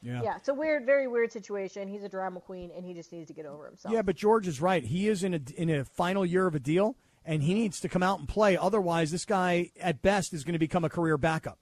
[0.07, 0.23] yeah.
[0.23, 1.89] Yeah, it's a weird, very weird situation.
[1.89, 3.93] He's a drama queen, and he just needs to get over himself.
[3.93, 4.85] Yeah, but George is right.
[4.85, 7.89] He is in a in a final year of a deal, and he needs to
[7.89, 8.57] come out and play.
[8.57, 11.59] Otherwise, this guy at best is going to become a career backup.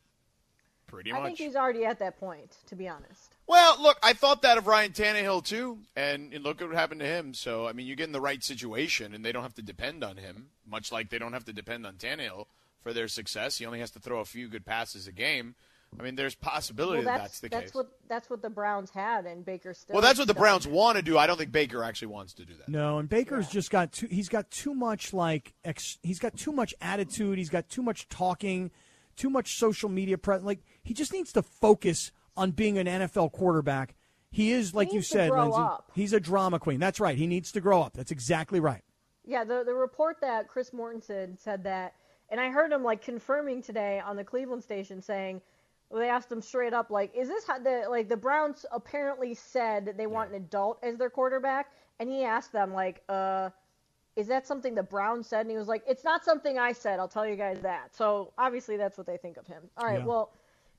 [0.87, 1.23] Pretty much.
[1.23, 3.35] I think he's already at that point, to be honest.
[3.47, 7.01] Well, look, I thought that of Ryan Tannehill too, and, and look at what happened
[7.01, 7.33] to him.
[7.33, 10.05] So, I mean, you get in the right situation, and they don't have to depend
[10.05, 12.45] on him, much like they don't have to depend on Tannehill
[12.83, 13.57] for their success.
[13.57, 15.55] He only has to throw a few good passes a game.
[15.99, 17.75] I mean, there's possibility well, that's, that's, the that's case.
[17.75, 19.95] What, that's what the Browns had, and Baker still.
[19.95, 20.41] Well, that's what the does.
[20.41, 21.17] Browns want to do.
[21.17, 22.69] I don't think Baker actually wants to do that.
[22.69, 23.53] No, and Baker's yeah.
[23.53, 24.09] just got too.
[24.11, 25.55] He's got too much like.
[25.65, 27.39] Ex, he's got too much attitude.
[27.39, 28.71] He's got too much talking,
[29.17, 30.19] too much social media.
[30.19, 33.95] Pre- like he just needs to focus on being an NFL quarterback.
[34.31, 35.61] He is, like he you said, Lindsay.
[35.61, 35.93] Up.
[35.95, 36.81] He's a drama queen.
[36.81, 37.17] That's right.
[37.17, 37.95] He needs to grow up.
[37.95, 38.83] That's exactly right.
[39.25, 41.95] Yeah, the the report that Chris Mortensen said that,
[42.31, 45.41] and I heard him like confirming today on the Cleveland station saying
[45.99, 49.85] they asked him straight up, like, is this how the like the Browns apparently said
[49.87, 51.71] that they want an adult as their quarterback,
[52.01, 53.51] and he asked them like, uh,
[54.17, 55.43] is that something the Browns said?
[55.43, 56.99] And he was like, it's not something I said.
[56.99, 57.95] I'll tell you guys that.
[57.95, 59.63] So obviously that's what they think of him.
[59.77, 59.99] All right.
[59.99, 60.07] Yeah.
[60.07, 60.33] Well,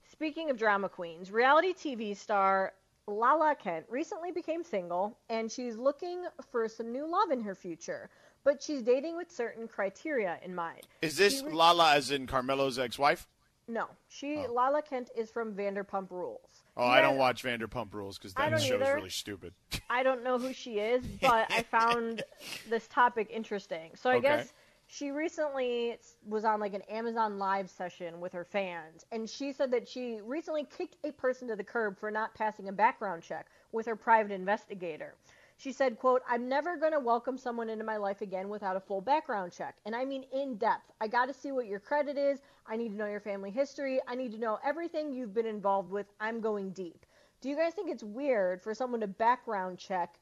[0.09, 2.73] speaking of drama queens, reality TV star
[3.07, 8.09] Lala Kent recently became single, and she's looking for some new love in her future.
[8.43, 10.81] But she's dating with certain criteria in mind.
[11.01, 13.27] Is this Lala as in Carmelo's ex-wife?
[13.67, 14.53] No, she Oh.
[14.53, 16.63] Lala Kent is from Vanderpump Rules.
[16.77, 18.95] Oh, I don't watch Vanderpump Rules because that show's either.
[18.95, 19.53] really stupid.
[19.89, 22.23] I don't know who she is, but I found
[22.69, 23.91] this topic interesting.
[23.95, 24.27] So I Okay.
[24.27, 24.53] guess
[24.87, 25.97] she recently
[26.27, 30.19] was on like an Amazon Live session with her fans, and she said that she
[30.23, 33.95] recently kicked a person to the curb for not passing a background check with her
[33.95, 35.15] private investigator.
[35.57, 38.81] She said, quote, I'm never going to welcome someone into my life again without a
[38.81, 39.75] full background check.
[39.85, 40.91] And I mean in depth.
[40.99, 42.39] I got to see what your credit is.
[42.67, 43.99] I need to know your family history.
[44.07, 46.07] I need to know everything you've been involved with.
[46.19, 47.05] I'm going deep.
[47.41, 50.15] Do you guys think it's weird for someone to background check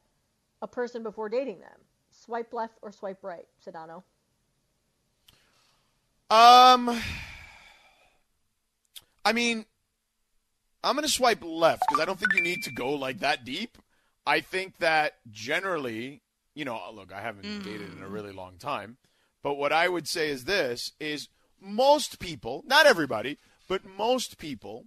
[0.61, 1.79] a person before dating them?
[2.11, 4.03] Swipe left or swipe right, Sedano?
[6.29, 6.99] Um,
[9.25, 9.65] I mean,
[10.83, 13.45] I'm going to swipe left because I don't think you need to go like that
[13.45, 13.77] deep.
[14.25, 16.21] I think that generally,
[16.55, 17.63] you know, look, I haven't mm.
[17.63, 18.97] dated in a really long time,
[19.41, 21.27] but what I would say is this is
[21.59, 24.85] most people, not everybody, but most people,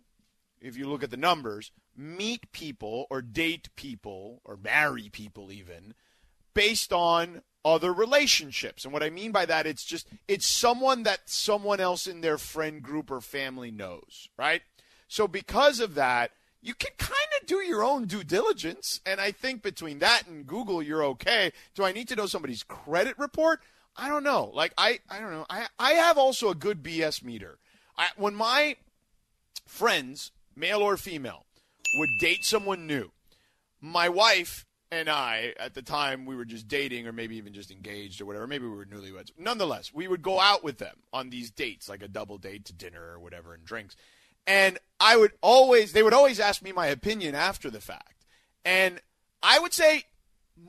[0.60, 5.94] if you look at the numbers, meet people or date people or marry people even
[6.54, 8.84] based on other relationships.
[8.84, 12.38] And what I mean by that, it's just, it's someone that someone else in their
[12.38, 14.62] friend group or family knows, right?
[15.08, 16.30] So because of that,
[16.66, 19.00] you can kind of do your own due diligence.
[19.06, 21.52] And I think between that and Google, you're okay.
[21.76, 23.60] Do I need to know somebody's credit report?
[23.96, 24.50] I don't know.
[24.52, 25.46] Like, I, I don't know.
[25.48, 27.58] I, I have also a good BS meter.
[27.96, 28.76] I, when my
[29.64, 31.46] friends, male or female,
[31.98, 33.12] would date someone new,
[33.80, 37.70] my wife and I, at the time, we were just dating or maybe even just
[37.70, 38.46] engaged or whatever.
[38.48, 39.30] Maybe we were newlyweds.
[39.38, 42.72] Nonetheless, we would go out with them on these dates, like a double date to
[42.72, 43.96] dinner or whatever and drinks.
[44.46, 48.24] And I would always, they would always ask me my opinion after the fact.
[48.64, 49.00] And
[49.42, 50.04] I would say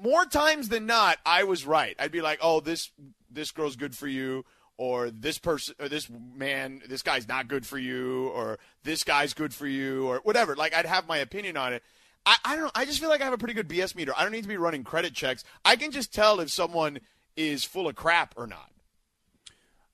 [0.01, 1.95] more times than not, I was right.
[1.99, 2.91] I'd be like, oh, this,
[3.29, 4.45] this girl's good for you.
[4.79, 9.33] Or this person, or this man, this guy's not good for you, or this guy's
[9.33, 10.55] good for you, or whatever.
[10.55, 11.81] Like, I'd have my opinion on it.
[12.27, 12.71] I, I don't know.
[12.75, 14.13] I just feel like I have a pretty good BS meter.
[14.15, 15.43] I don't need to be running credit checks.
[15.65, 16.99] I can just tell if someone
[17.35, 18.69] is full of crap or not.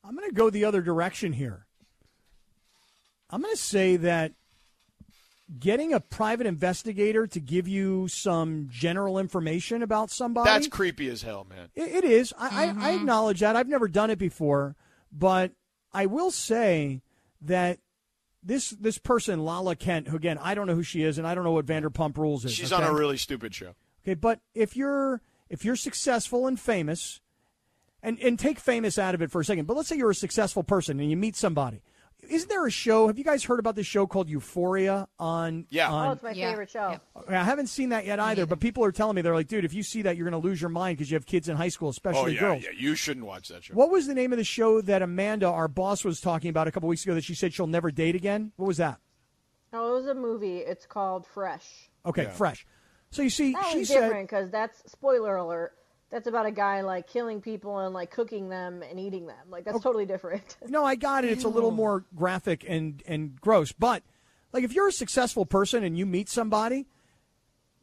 [0.03, 1.65] I'm going to go the other direction here.
[3.33, 4.33] I'm going to say that
[5.59, 11.23] getting a private investigator to give you some general information about somebody That's creepy as
[11.23, 11.69] hell, man.
[11.73, 12.31] It, it is.
[12.37, 12.85] I, I, I mm-hmm.
[12.97, 13.55] acknowledge that.
[13.55, 14.75] I've never done it before,
[15.11, 15.51] but
[15.91, 17.01] I will say
[17.41, 17.79] that
[18.43, 21.33] this this person, Lala Kent, who again I don't know who she is, and I
[21.33, 22.53] don't know what Vanderpump Rules is.
[22.53, 22.83] She's okay?
[22.83, 23.73] on a really stupid show.
[24.03, 27.19] Okay, but if you're if you're successful and famous,
[28.03, 30.15] and and take famous out of it for a second, but let's say you're a
[30.15, 31.81] successful person and you meet somebody.
[32.29, 33.07] Isn't there a show?
[33.07, 35.65] Have you guys heard about this show called Euphoria on?
[35.69, 35.89] Yeah.
[35.91, 36.49] on- Oh, it's my Yeah.
[36.51, 36.99] favorite show.
[37.27, 39.73] I haven't seen that yet either, but people are telling me they're like, dude, if
[39.73, 41.69] you see that, you're going to lose your mind because you have kids in high
[41.69, 42.63] school, especially Oh yeah, girls.
[42.63, 42.69] yeah.
[42.75, 43.73] You shouldn't watch that show.
[43.73, 46.71] What was the name of the show that Amanda, our boss, was talking about a
[46.71, 48.51] couple weeks ago that she said she'll never date again?
[48.55, 48.99] What was that?
[49.73, 50.57] Oh, it was a movie.
[50.59, 51.89] It's called Fresh.
[52.05, 52.29] Okay, Yeah.
[52.29, 52.65] Fresh.
[53.11, 55.73] So you see, That she was said, different because that's spoiler alert.
[56.13, 59.49] That's about a guy like killing people and like cooking them and eating them.
[59.49, 59.81] Like that's oh.
[59.81, 60.57] totally different.
[60.67, 61.31] no, I got it.
[61.31, 63.71] It's a little more graphic and, and gross.
[63.71, 64.03] But,
[64.51, 66.85] like, if you're a successful person and you meet somebody,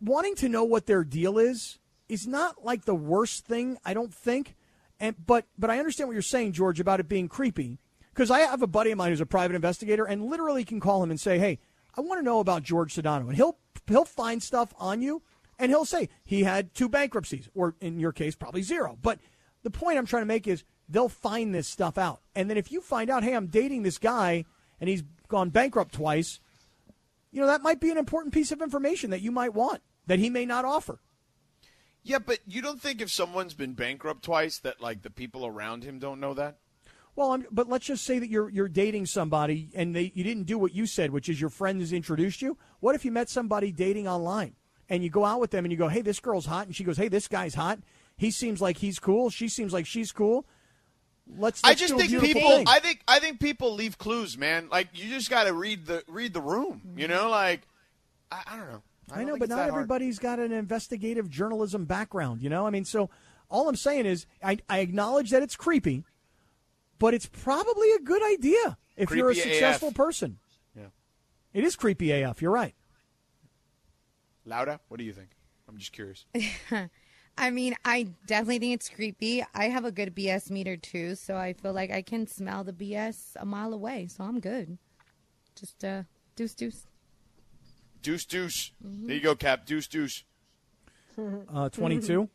[0.01, 4.15] wanting to know what their deal is is not like the worst thing, I don't
[4.15, 4.55] think.
[5.01, 7.81] And but but I understand what you're saying, George, about it being creepy.
[8.15, 11.03] Because I have a buddy of mine who's a private investigator and literally can call
[11.03, 11.59] him and say, Hey,
[11.97, 13.27] I want to know about George Sedano.
[13.27, 13.59] And he'll
[13.89, 15.23] he'll find stuff on you
[15.61, 18.99] and he'll say he had two bankruptcies, or in your case, probably zero.
[19.01, 19.21] But
[19.63, 22.21] the point I'm trying to make is they'll find this stuff out.
[22.35, 24.45] And then if you find out, hey, I'm dating this guy
[24.81, 26.41] and he's gone bankrupt twice,
[27.31, 30.19] you know, that might be an important piece of information that you might want that
[30.19, 30.99] he may not offer.
[32.03, 35.85] Yeah, but you don't think if someone's been bankrupt twice that like the people around
[35.85, 36.59] him don't know that?
[37.15, 40.45] Well, I'm, but let's just say that you're you're dating somebody and they you didn't
[40.45, 42.57] do what you said, which is your friends introduced you.
[42.81, 44.55] What if you met somebody dating online
[44.91, 46.85] and you go out with them and you go, "Hey, this girl's hot," and she
[46.85, 47.79] goes, "Hey, this guy's hot.
[48.17, 49.31] He seems like he's cool.
[49.31, 50.45] She seems like she's cool."
[51.39, 51.63] Let's.
[51.65, 52.43] I let's just think people.
[52.43, 52.67] thing.
[52.69, 54.69] I think I think people leave clues, man.
[54.71, 56.83] Like you just got to read the read the room.
[56.97, 57.63] You know, like
[58.31, 58.83] I, I don't know.
[59.13, 59.75] I don't know, but not that hard.
[59.75, 62.67] everybody's got an investigative journalism background, you know?
[62.67, 63.11] I mean, so
[63.49, 66.05] all I'm saying is I, I acknowledge that it's creepy,
[66.99, 69.55] but it's probably a good idea if you're a Creepy AF.
[69.55, 70.39] successful person.
[70.77, 70.87] Yeah.
[71.53, 72.75] It is creepy AF, you're right.
[74.45, 75.31] Laura, what do you think?
[75.69, 76.25] I'm just curious.
[77.39, 79.45] I mean, I definitely think it's creepy.
[79.55, 82.73] I have a good BS meter too, so I feel like I can smell the
[82.73, 84.79] BS a mile away, so I'm good.
[85.55, 86.03] Just uh,
[86.37, 86.87] deuce deuce.
[88.03, 88.73] Deuce, deuce.
[88.85, 89.07] Mm-hmm.
[89.07, 89.67] There you go, Kap.
[89.67, 90.25] Deuce, deuce.
[91.53, 92.29] Uh, 22.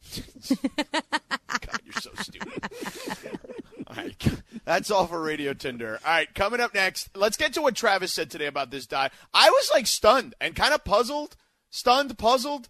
[0.58, 3.37] God, you're so stupid.
[3.96, 4.42] Right.
[4.64, 5.98] That's all for Radio Tinder.
[6.04, 9.10] All right, coming up next, let's get to what Travis said today about this die.
[9.32, 11.36] I was like stunned and kind of puzzled,
[11.70, 12.68] stunned, puzzled,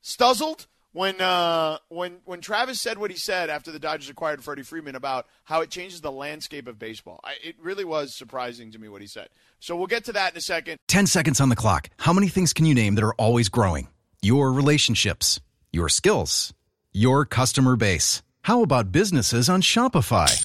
[0.00, 4.62] stuzzled when uh, when when Travis said what he said after the Dodgers acquired Freddie
[4.62, 7.20] Freeman about how it changes the landscape of baseball.
[7.24, 9.28] I, it really was surprising to me what he said.
[9.60, 10.78] So we'll get to that in a second.
[10.88, 11.90] 10 seconds on the clock.
[11.98, 13.88] How many things can you name that are always growing?
[14.22, 15.40] Your relationships,
[15.72, 16.52] your skills,
[16.92, 18.22] your customer base.
[18.42, 20.44] How about businesses on Shopify?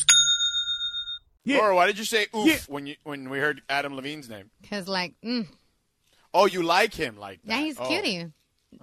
[1.43, 1.57] Yeah.
[1.57, 2.57] Laura, why did you say oof yeah.
[2.67, 4.51] when you when we heard Adam Levine's name?
[4.61, 5.47] Because like, mm.
[6.33, 7.59] oh, you like him like that?
[7.59, 7.87] Yeah, he's oh.
[7.87, 8.27] cutie.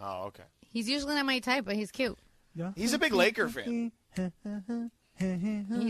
[0.00, 0.44] Oh, okay.
[0.70, 2.18] He's usually not my type, but he's cute.
[2.54, 2.72] Yeah.
[2.76, 3.92] He's a big Laker fan.
[4.14, 4.28] he's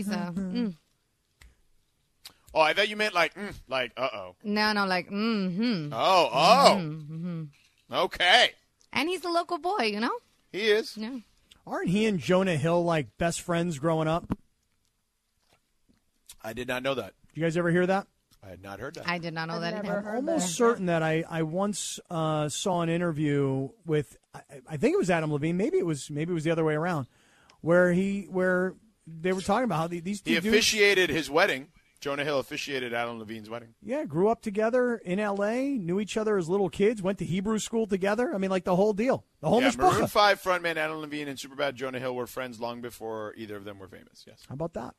[0.07, 0.33] a.
[0.35, 0.75] Mm.
[2.53, 4.35] Oh, I thought you meant like, mm, like, uh oh.
[4.43, 5.93] No, no, like, mm-hmm.
[5.93, 6.75] Oh, oh.
[6.79, 7.43] Mm-hmm.
[7.91, 8.51] Okay.
[8.91, 10.15] And he's a local boy, you know.
[10.51, 10.97] He is.
[10.97, 11.19] Yeah.
[11.67, 14.35] Aren't he and Jonah Hill like best friends growing up?
[16.43, 17.13] I did not know that.
[17.33, 18.07] Did you guys ever hear that?
[18.43, 19.07] I had not heard that.
[19.07, 19.83] I did not know I've that.
[19.83, 20.09] never either.
[20.11, 20.53] I'm almost that.
[20.53, 25.09] certain that I, I once uh, saw an interview with I, I think it was
[25.09, 25.57] Adam Levine.
[25.57, 27.07] Maybe it was maybe it was the other way around,
[27.61, 28.75] where he where
[29.05, 31.67] they were talking about how the, these two He dudes, officiated his wedding.
[31.99, 33.73] Jonah Hill officiated Adam Levine's wedding.
[33.83, 35.77] yeah grew up together in L.A.
[35.77, 37.01] Knew each other as little kids.
[37.01, 38.33] Went to Hebrew school together.
[38.33, 39.25] I mean, like the whole deal.
[39.41, 40.09] The whole Yeah, Maroon mishpacha.
[40.09, 43.79] Five frontman Adam Levine and Superbad Jonah Hill were friends long before either of them
[43.79, 44.23] were famous.
[44.25, 44.43] Yes.
[44.47, 44.95] How about that?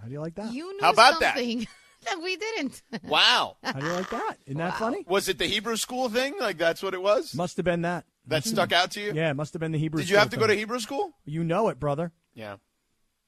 [0.00, 0.52] How do you like that?
[0.52, 1.36] You knew How about that?
[1.36, 1.66] something
[2.04, 2.82] that we didn't.
[3.04, 3.56] Wow.
[3.62, 4.36] How do you like that?
[4.46, 5.04] Isn't that funny?
[5.08, 6.34] was it the Hebrew school thing?
[6.38, 7.34] Like that's what it was?
[7.34, 8.04] Must have been that.
[8.26, 9.12] That stuck out to you?
[9.14, 10.00] Yeah, it must have been the Hebrew.
[10.00, 10.58] Did you school have to go to thing.
[10.58, 11.12] Hebrew school?
[11.24, 12.12] You know it, brother.
[12.34, 12.56] Yeah.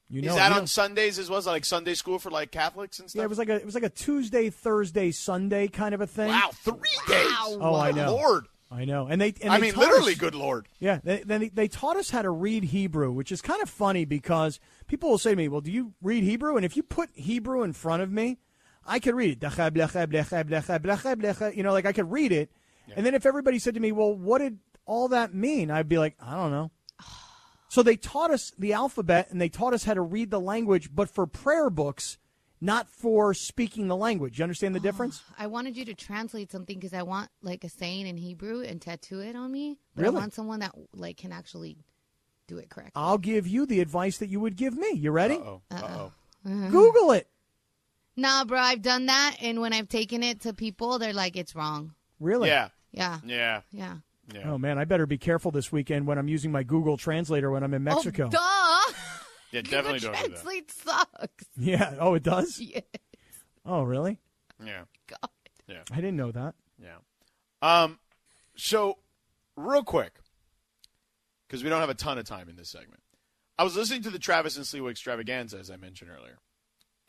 [0.09, 0.37] You know Is it.
[0.37, 1.37] that You on don't- Sundays as well?
[1.39, 3.19] Is that like Sunday school for like Catholics and stuff?
[3.19, 6.07] Yeah, it was like a it was like a Tuesday, Thursday, Sunday kind of a
[6.07, 6.29] thing.
[6.29, 7.27] wow, three days.
[7.59, 8.15] Oh, I know.
[8.15, 8.47] Lord.
[8.69, 9.33] I know, and they.
[9.41, 10.67] And I they mean, literally, us- good Lord.
[10.79, 14.03] Yeah, they, they they taught us how to read Hebrew, which is kind of funny
[14.03, 17.09] because people will say to me, "Well, do you read Hebrew?" And if you put
[17.13, 18.39] Hebrew in front of me,
[18.85, 21.55] I could read it.
[21.55, 22.51] You know, like I could read it.
[22.95, 25.97] And then if everybody said to me, "Well, what did all that mean?" I'd be
[25.97, 26.71] like, "I don't know."
[27.69, 30.89] So they taught us the alphabet and they taught us how to read the language,
[30.95, 32.17] but for prayer books,
[32.59, 34.39] not for speaking the language.
[34.39, 35.21] You understand the ah, difference?
[35.37, 38.81] I wanted you to translate something because I want like a saying in Hebrew and
[38.81, 39.77] tattoo it on me.
[39.95, 40.15] But Really?
[40.15, 41.77] I want someone that like can actually
[42.47, 42.93] do it correctly.
[42.95, 44.91] I'll give you the advice that you would give me.
[44.93, 45.35] You ready?
[45.35, 45.61] Uh-oh.
[45.71, 45.85] Uh-oh.
[45.85, 46.09] Uh-huh.
[46.45, 46.69] Uh-huh.
[46.69, 47.27] Google it.
[48.15, 51.55] Nah, bro, I've done that, and when I've taken it to people, they're like, "It's
[51.55, 52.49] wrong." Really?
[52.49, 52.69] Yeah.
[52.91, 53.61] Yeah, Yeah.
[53.71, 53.97] yeah.
[54.33, 54.51] Yeah.
[54.51, 57.63] Oh man, I better be careful this weekend when I'm using my Google Translator when
[57.63, 58.25] I'm in oh, Mexico.
[58.25, 58.29] Oh,
[59.51, 59.71] Yeah, duh.
[59.71, 60.41] definitely Google don't do that.
[60.41, 61.45] Translate sucks.
[61.57, 61.95] Yeah.
[61.99, 62.59] Oh, it does.
[62.61, 62.81] Yeah.
[63.65, 64.19] Oh, really?
[64.63, 64.83] Yeah.
[65.07, 65.29] God.
[65.91, 66.55] I didn't know that.
[66.81, 66.97] Yeah.
[67.61, 67.99] Um,
[68.55, 68.97] so
[69.57, 70.13] real quick,
[71.47, 73.01] because we don't have a ton of time in this segment,
[73.57, 76.37] I was listening to the Travis and Sliwa extravaganza as I mentioned earlier,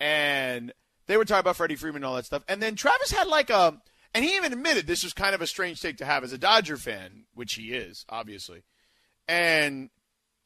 [0.01, 0.73] and
[1.07, 3.51] they were talking about Freddie Freeman and all that stuff, and then Travis had like
[3.51, 3.81] a,
[4.15, 6.39] and he even admitted this was kind of a strange take to have as a
[6.39, 8.63] Dodger fan, which he is obviously,
[9.29, 9.91] and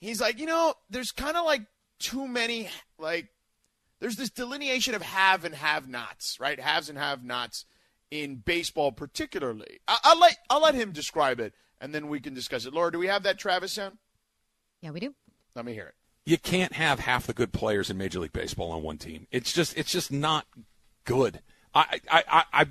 [0.00, 1.62] he's like, you know, there's kind of like
[2.02, 3.28] too many like
[4.00, 6.58] there's this delineation of have and have nots, right?
[6.58, 7.64] Haves and have nots
[8.10, 9.78] in baseball, particularly.
[9.88, 12.74] I- I'll let I'll let him describe it, and then we can discuss it.
[12.74, 13.98] Laura, do we have that Travis sound?
[14.80, 15.14] Yeah, we do.
[15.54, 15.94] Let me hear it.
[16.24, 19.26] you can't have half the good players in Major League Baseball on one team.
[19.30, 20.46] It's just it's just not
[21.04, 21.40] good.
[21.74, 22.66] I I I, I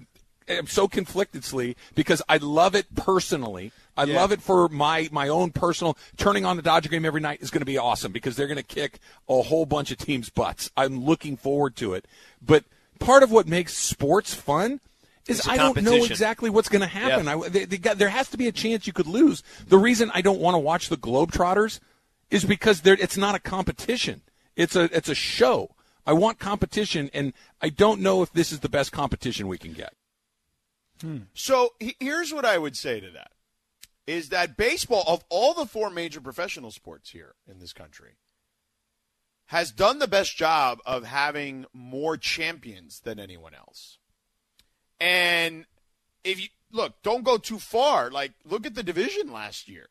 [0.47, 3.71] am so conflicted, Slee, because I love it personally.
[3.97, 4.15] I Yeah.
[4.15, 5.97] love it for my my own personal.
[6.17, 8.57] Turning on the Dodger game every night is going to be awesome because they're going
[8.57, 10.69] to kick a whole bunch of teams' butts.
[10.77, 12.05] I'm looking forward to it.
[12.41, 12.63] But
[12.99, 14.79] part of what makes sports fun
[15.27, 17.27] is I don't know exactly what's going to happen.
[17.27, 19.43] I, they, they got, there has to be a chance you could lose.
[19.67, 21.79] The reason I don't want to watch the Globetrotters
[22.31, 24.21] is because it's not a competition.
[24.55, 25.75] It's a it's a show.
[26.07, 29.73] I want competition, and I don't know if this is the best competition we can
[29.73, 29.93] get.
[31.01, 31.17] Hmm.
[31.33, 33.31] So he- here's what I would say to that:
[34.11, 38.17] is that baseball of all the four major professional sports here in this country
[39.45, 43.99] has done the best job of having more champions than anyone else.
[44.99, 45.65] And
[46.25, 48.11] if you look, don't go too far.
[48.11, 49.87] Like, look at the division last year.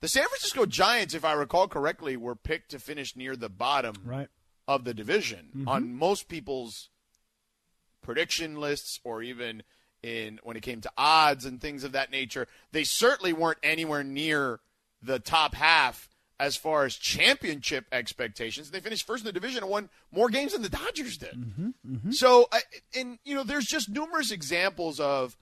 [0.00, 3.94] The San Francisco Giants, if I recall correctly, were picked to finish near the bottom
[4.04, 4.28] Right.
[4.68, 5.68] of the division Mhm.
[5.68, 6.90] on most people's
[8.02, 9.62] prediction lists or even
[10.04, 12.46] in when it came to odds and things of that nature.
[12.72, 14.60] They certainly weren't anywhere near
[15.02, 18.70] the top half as far as championship expectations.
[18.70, 21.34] They finished first in the division and won more games than the Dodgers did.
[21.34, 22.10] Mm-hmm, mm-hmm.
[22.10, 22.48] So,
[22.94, 25.36] and you know, there's just numerous examples of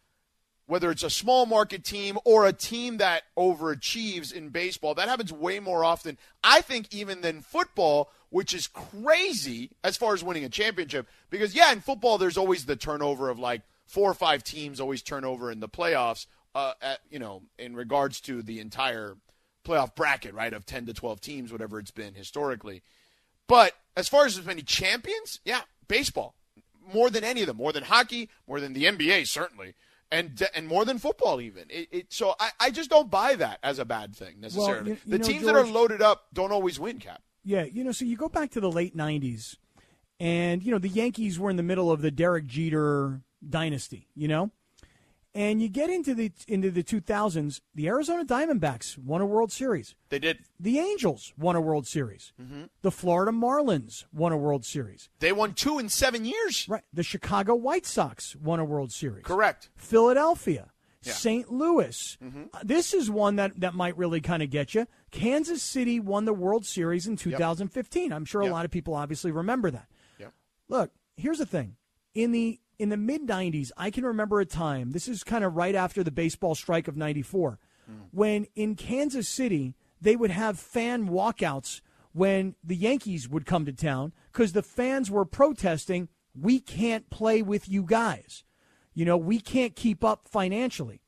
[0.66, 4.94] whether it's a small market team or a team that overachieves in baseball.
[4.94, 10.14] That happens way more often, I think, even than football, which is crazy as far
[10.14, 11.08] as winning a championship.
[11.30, 15.02] Because, yeah, in football, there's always the turnover of like four or five teams always
[15.02, 19.16] turn over in the playoffs, uh, at, you know, in regards to the entire
[19.64, 22.82] playoff bracket, right, of 10 to 12 teams, whatever it's been historically.
[23.48, 26.34] But as far as as many champions, yeah, baseball.
[26.92, 29.74] More than any of them, more than hockey, more than the NBA, certainly
[30.12, 31.64] and and more than football even.
[31.70, 34.74] It, it, so I, I just don't buy that as a bad thing necessarily.
[34.74, 37.22] Well, you, you the know, teams George, that are loaded up don't always win, Kap.
[37.44, 39.56] Yeah, you know, so you go back to the late '90s,
[40.20, 44.08] and you know the Yankees were in the middle of the Derek Jeter dynasty.
[44.14, 44.50] You know,
[45.34, 49.94] and you get into the into the 2000s, the Arizona Diamondbacks won a World Series.
[50.10, 50.40] They did.
[50.60, 52.32] The Angels won a World Series.
[52.40, 52.64] Mm-hmm.
[52.82, 55.08] The Florida Marlins won a World Series.
[55.20, 56.66] They won two in seven years.
[56.68, 56.82] Right.
[56.92, 59.24] The Chicago White Sox won a World Series.
[59.24, 59.70] Correct.
[59.74, 60.68] Philadelphia.
[61.02, 61.14] Yeah.
[61.14, 61.50] St.
[61.50, 62.18] Louis.
[62.22, 62.42] Mm-hmm.
[62.54, 64.86] Uh, this is one that, that might really kind of get you.
[65.10, 68.02] Kansas City won the World Series in 2015.
[68.04, 68.12] Yep.
[68.12, 68.52] I'm sure yep.
[68.52, 69.88] a lot of people obviously remember that.
[70.20, 70.32] Yep.
[70.68, 71.74] Look, here's the thing.
[72.14, 75.54] In the in the mid 90s, I can remember a time, this is kind of
[75.54, 77.94] right after the baseball strike of 94, mm.
[78.10, 81.80] when in Kansas City, they would have fan walkouts
[82.10, 87.40] when the Yankees would come to town because the fans were protesting, we can't play
[87.40, 88.42] with you guys.
[88.94, 91.02] You know, we can't keep up financially.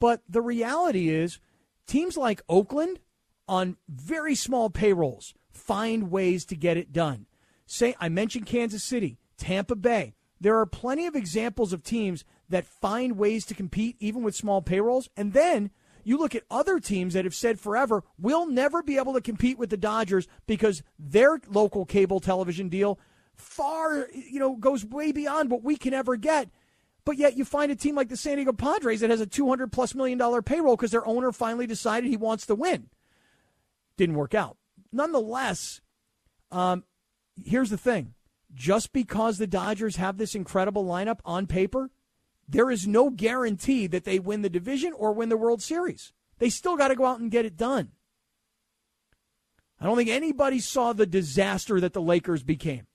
[0.00, 1.40] But the reality is,
[1.86, 3.00] teams like Oakland,
[3.46, 7.26] on very small payrolls, find ways to get it done.
[7.66, 12.66] Say, I mentioned Kansas City, Tampa Bay there are plenty of examples of teams that
[12.66, 15.08] find ways to compete even with small payrolls.
[15.16, 15.70] And then
[16.02, 19.56] you look at other teams that have said forever, we'll never be able to compete
[19.56, 22.98] with the Dodgers because their local cable television deal
[23.36, 26.50] far, you know, goes way beyond what we can ever get.
[27.04, 29.70] But yet you find a team like the San Diego Padres that has a 200
[29.70, 32.88] plus million dollar payroll because their owner finally decided he wants to win.
[33.96, 34.56] Didn't work out.
[34.92, 35.80] Nonetheless,
[36.50, 36.82] um,
[37.44, 38.14] here's the thing
[38.54, 41.90] just because the Dodgers have this incredible lineup on paper,
[42.48, 46.12] there is no guarantee that they win the division or win the World Series.
[46.38, 47.92] They still got to go out and get it done.
[49.80, 52.86] I don't think anybody saw the disaster that the Lakers became.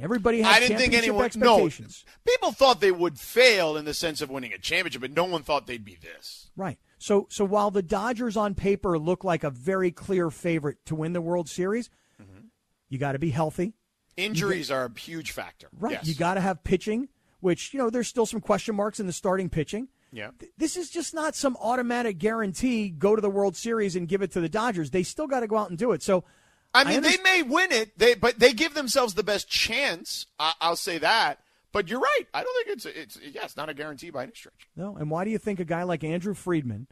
[0.00, 1.24] Everybody had I didn't think anyone.
[1.24, 2.04] expectations.
[2.06, 5.24] No, people thought they would fail in the sense of winning a championship, but no
[5.24, 6.50] one thought they'd be this.
[6.56, 6.78] Right.
[6.98, 11.12] So, so while the Dodgers on paper look like a very clear favorite to win
[11.12, 11.90] the World Series,
[12.90, 13.72] you got to be healthy.
[14.18, 15.68] Injuries get, are a huge factor.
[15.78, 15.92] Right.
[15.92, 16.06] Yes.
[16.06, 17.08] You got to have pitching,
[17.40, 19.88] which, you know, there's still some question marks in the starting pitching.
[20.12, 20.30] Yeah.
[20.58, 24.32] This is just not some automatic guarantee go to the World Series and give it
[24.32, 24.90] to the Dodgers.
[24.90, 26.02] They still got to go out and do it.
[26.02, 26.24] So
[26.74, 30.26] I mean, I they may win it, they but they give themselves the best chance.
[30.38, 31.40] I, will say that.
[31.72, 32.24] But you're right.
[32.34, 34.68] I don't think it's it's yeah, it's not a guarantee by any stretch.
[34.76, 34.96] No.
[34.96, 36.88] And why do you think a guy like Andrew Friedman,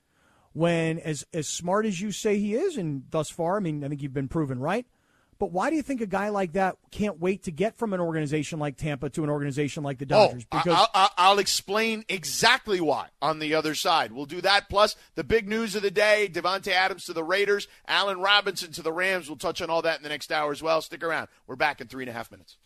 [0.53, 3.89] when as as smart as you say he is, and thus far, I mean, I
[3.89, 4.87] think you've been proven right.
[5.39, 8.01] But why do you think a guy like that can't wait to get from an
[8.01, 10.47] organization like Tampa to an organization like the oh, Dodgers?
[10.51, 14.13] Oh, because I'll, I'll, explain exactly why on the other side.
[14.13, 14.69] We'll do that.
[14.69, 18.83] Plus, the big news of the day Davante Adams to the Raiders, Allen Robinson to
[18.83, 19.29] the Rams.
[19.29, 20.83] We'll touch on all that in the next hour as well.
[20.83, 21.29] Stick around.
[21.47, 22.59] We're back in three and a half minutes.